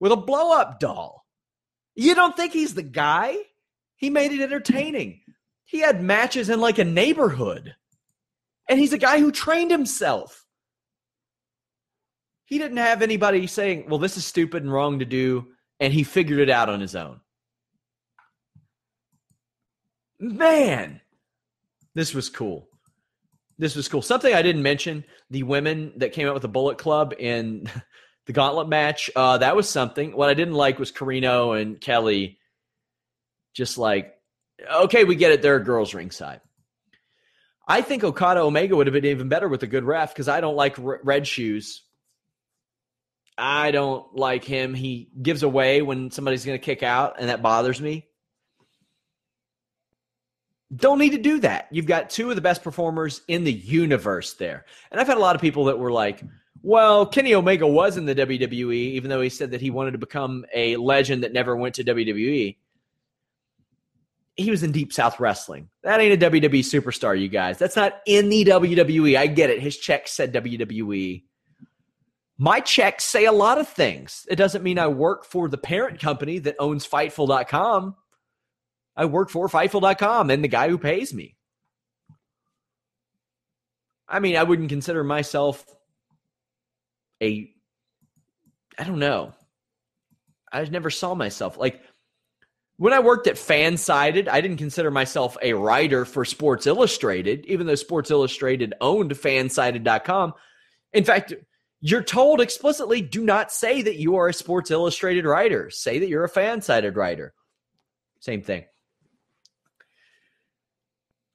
[0.00, 1.24] with a blow-up doll.
[1.94, 3.36] You don't think he's the guy?
[3.96, 5.20] He made it entertaining.
[5.64, 7.74] He had matches in like a neighborhood.
[8.68, 10.44] And he's a guy who trained himself.
[12.46, 15.48] He didn't have anybody saying, well, this is stupid and wrong to do.
[15.82, 17.18] And he figured it out on his own.
[20.20, 21.00] Man,
[21.96, 22.68] this was cool.
[23.58, 24.00] This was cool.
[24.00, 27.68] Something I didn't mention the women that came out with the Bullet Club in
[28.26, 29.10] the gauntlet match.
[29.16, 30.16] Uh, that was something.
[30.16, 32.38] What I didn't like was Corino and Kelly
[33.52, 34.14] just like,
[34.72, 35.42] okay, we get it.
[35.42, 36.42] There are girls ringside.
[37.66, 40.40] I think Okada Omega would have been even better with a good ref because I
[40.40, 41.82] don't like red shoes.
[43.36, 44.74] I don't like him.
[44.74, 48.06] He gives away when somebody's going to kick out, and that bothers me.
[50.74, 51.68] Don't need to do that.
[51.70, 54.64] You've got two of the best performers in the universe there.
[54.90, 56.22] And I've had a lot of people that were like,
[56.62, 59.98] well, Kenny Omega was in the WWE, even though he said that he wanted to
[59.98, 62.56] become a legend that never went to WWE.
[64.36, 65.68] He was in Deep South Wrestling.
[65.82, 67.58] That ain't a WWE superstar, you guys.
[67.58, 69.18] That's not in the WWE.
[69.18, 69.60] I get it.
[69.60, 71.22] His check said WWE.
[72.42, 74.26] My checks say a lot of things.
[74.28, 77.94] It doesn't mean I work for the parent company that owns Fightful.com.
[78.96, 81.36] I work for Fightful.com and the guy who pays me.
[84.08, 85.64] I mean, I wouldn't consider myself
[87.22, 87.48] a,
[88.76, 89.34] I don't know.
[90.52, 91.80] I never saw myself like
[92.76, 97.68] when I worked at Fansided, I didn't consider myself a writer for Sports Illustrated, even
[97.68, 100.34] though Sports Illustrated owned fansided.com.
[100.92, 101.34] In fact,
[101.84, 105.68] you're told explicitly do not say that you are a Sports Illustrated writer.
[105.68, 107.34] Say that you're a Fansided writer.
[108.20, 108.64] Same thing.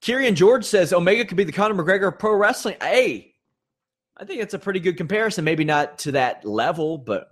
[0.02, 2.78] Kieran George says Omega could be the Conor McGregor of pro wrestling.
[2.82, 3.34] Hey,
[4.16, 5.44] I think it's a pretty good comparison.
[5.44, 7.28] Maybe not to that level, but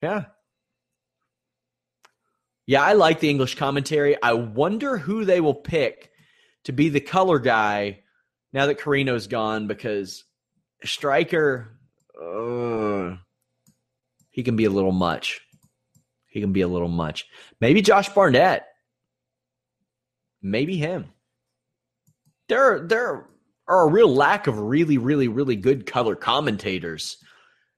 [0.00, 0.26] yeah.
[2.64, 4.22] Yeah, I like the English commentary.
[4.22, 6.12] I wonder who they will pick
[6.64, 8.00] to be the color guy
[8.52, 10.22] now that Corino's gone because
[10.84, 11.68] Striker,
[12.20, 13.16] uh,
[14.30, 15.40] he can be a little much.
[16.26, 17.26] He can be a little much.
[17.60, 18.68] Maybe Josh Barnett
[20.42, 21.12] maybe him.
[22.48, 23.26] there there
[23.66, 27.18] are a real lack of really, really, really good color commentators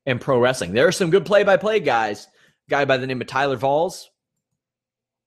[0.07, 0.73] in pro wrestling.
[0.73, 2.29] There are some good play by play guys.
[2.69, 4.09] guy by the name of Tyler Valls.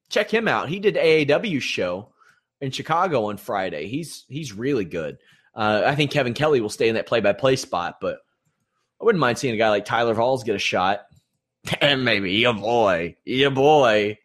[0.09, 0.69] Check him out.
[0.69, 2.13] He did AAW show
[2.61, 3.87] in Chicago on Friday.
[3.87, 5.17] He's he's really good.
[5.55, 8.17] Uh, I think Kevin Kelly will stay in that play by play spot, but
[8.99, 11.01] I wouldn't mind seeing a guy like Tyler Valls get a shot.
[11.81, 14.17] and maybe your boy, your boy.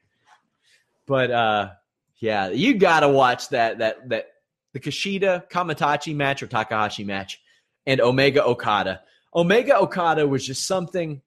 [1.06, 1.70] But uh,
[2.18, 4.26] yeah, you got to watch that that that
[4.72, 7.40] the Kushida Kamaitachi match or Takahashi match
[7.86, 9.00] and Omega Okada.
[9.34, 11.22] Omega Okada was just something.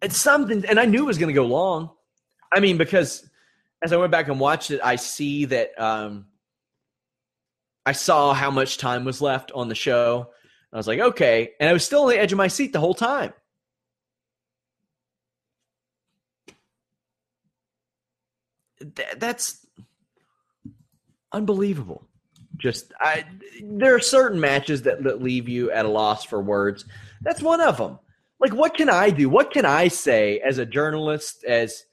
[0.00, 1.90] It's something, and I knew it was going to go long.
[2.52, 3.28] I mean, because
[3.82, 6.26] as I went back and watched it, I see that um,
[7.84, 10.30] I saw how much time was left on the show.
[10.72, 12.80] I was like, okay, and I was still on the edge of my seat the
[12.80, 13.32] whole time.
[18.80, 19.66] Th- that's
[21.32, 22.06] unbelievable.
[22.56, 23.24] Just I
[23.62, 26.84] there are certain matches that, that leave you at a loss for words.
[27.22, 27.98] That's one of them.
[28.40, 29.28] Like what can I do?
[29.28, 31.84] What can I say as a journalist as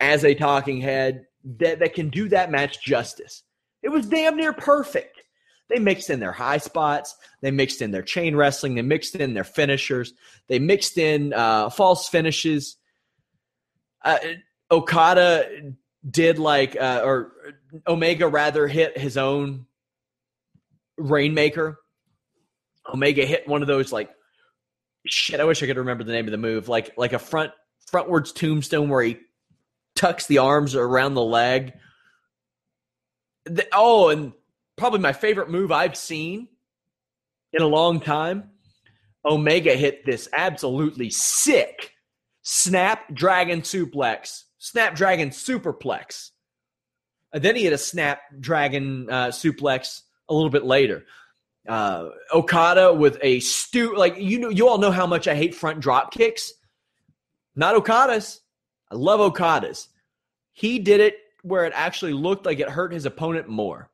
[0.00, 1.26] as a talking head
[1.58, 3.42] that, that can do that match justice?
[3.82, 5.22] It was damn near perfect.
[5.68, 7.16] They mixed in their high spots.
[7.40, 8.74] They mixed in their chain wrestling.
[8.74, 10.12] They mixed in their finishers.
[10.48, 12.76] They mixed in uh, false finishes.
[14.04, 14.18] Uh,
[14.70, 15.72] Okada
[16.08, 17.32] did like, uh, or
[17.86, 19.66] Omega rather hit his own
[20.98, 21.78] Rainmaker.
[22.92, 24.10] Omega hit one of those like
[25.06, 25.40] shit.
[25.40, 27.52] I wish I could remember the name of the move, like like a front
[27.90, 29.18] frontwards tombstone where he
[29.94, 31.72] tucks the arms around the leg.
[33.44, 34.32] The, oh, and
[34.76, 36.48] probably my favorite move I've seen
[37.52, 38.50] in a long time.
[39.24, 41.92] Omega hit this absolutely sick
[42.42, 46.30] snapdragon suplex, snapdragon superplex.
[47.32, 51.04] And then he hit a snapdragon uh, suplex a little bit later.
[51.66, 55.54] Uh, Okada with a stu like you know you all know how much I hate
[55.54, 56.52] front drop kicks.
[57.54, 58.40] Not Okada's.
[58.90, 59.88] I love Okada's.
[60.52, 63.90] He did it where it actually looked like it hurt his opponent more.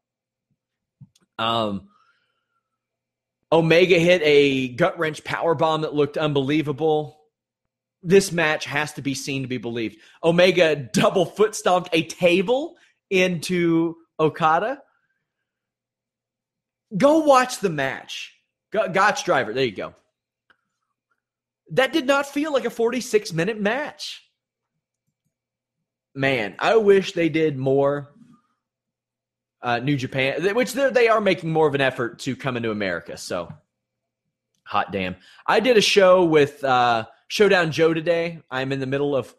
[1.38, 1.88] Um,
[3.50, 7.18] Omega hit a gut wrench power bomb that looked unbelievable.
[8.02, 9.98] This match has to be seen to be believed.
[10.22, 12.76] Omega double foot stomped a table
[13.10, 14.82] into Okada.
[16.96, 18.34] Go watch the match.
[18.70, 19.52] Gotch driver.
[19.52, 19.94] There you go.
[21.70, 24.22] That did not feel like a 46 minute match.
[26.18, 28.12] Man, I wish they did more
[29.62, 33.16] uh, New Japan, which they are making more of an effort to come into America.
[33.16, 33.52] So,
[34.64, 35.14] hot damn.
[35.46, 38.40] I did a show with uh, Showdown Joe today.
[38.50, 39.32] I'm in the middle of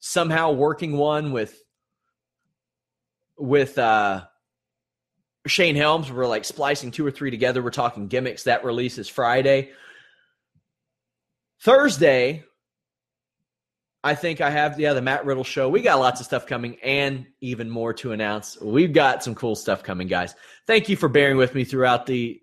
[0.00, 1.58] somehow working one with
[3.38, 4.26] with uh,
[5.46, 6.12] Shane Helms.
[6.12, 7.62] We're like splicing two or three together.
[7.62, 8.42] We're talking gimmicks.
[8.42, 9.70] That releases Friday.
[11.62, 12.44] Thursday,
[14.02, 15.68] I think I have yeah the Matt Riddle show.
[15.68, 18.58] We got lots of stuff coming and even more to announce.
[18.60, 20.34] We've got some cool stuff coming, guys.
[20.66, 22.40] Thank you for bearing with me throughout the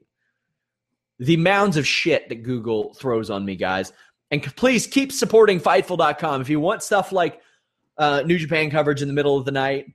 [1.19, 3.91] the mounds of shit that Google throws on me, guys.
[4.29, 7.41] And please keep supporting Fightful.com if you want stuff like
[7.97, 9.93] uh, New Japan coverage in the middle of the night.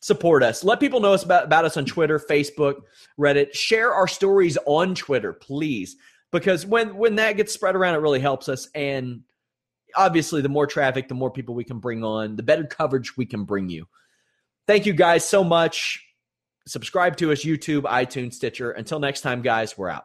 [0.00, 0.62] Support us.
[0.62, 2.82] Let people know us about, about us on Twitter, Facebook,
[3.18, 3.54] Reddit.
[3.54, 5.96] Share our stories on Twitter, please,
[6.30, 9.22] because when when that gets spread around, it really helps us and
[9.96, 13.26] obviously, the more traffic, the more people we can bring on, the better coverage we
[13.26, 13.86] can bring you.
[14.66, 16.04] Thank you guys so much.
[16.66, 18.70] Subscribe to us, YouTube, iTunes, Stitcher.
[18.70, 20.04] Until next time, guys, we're out.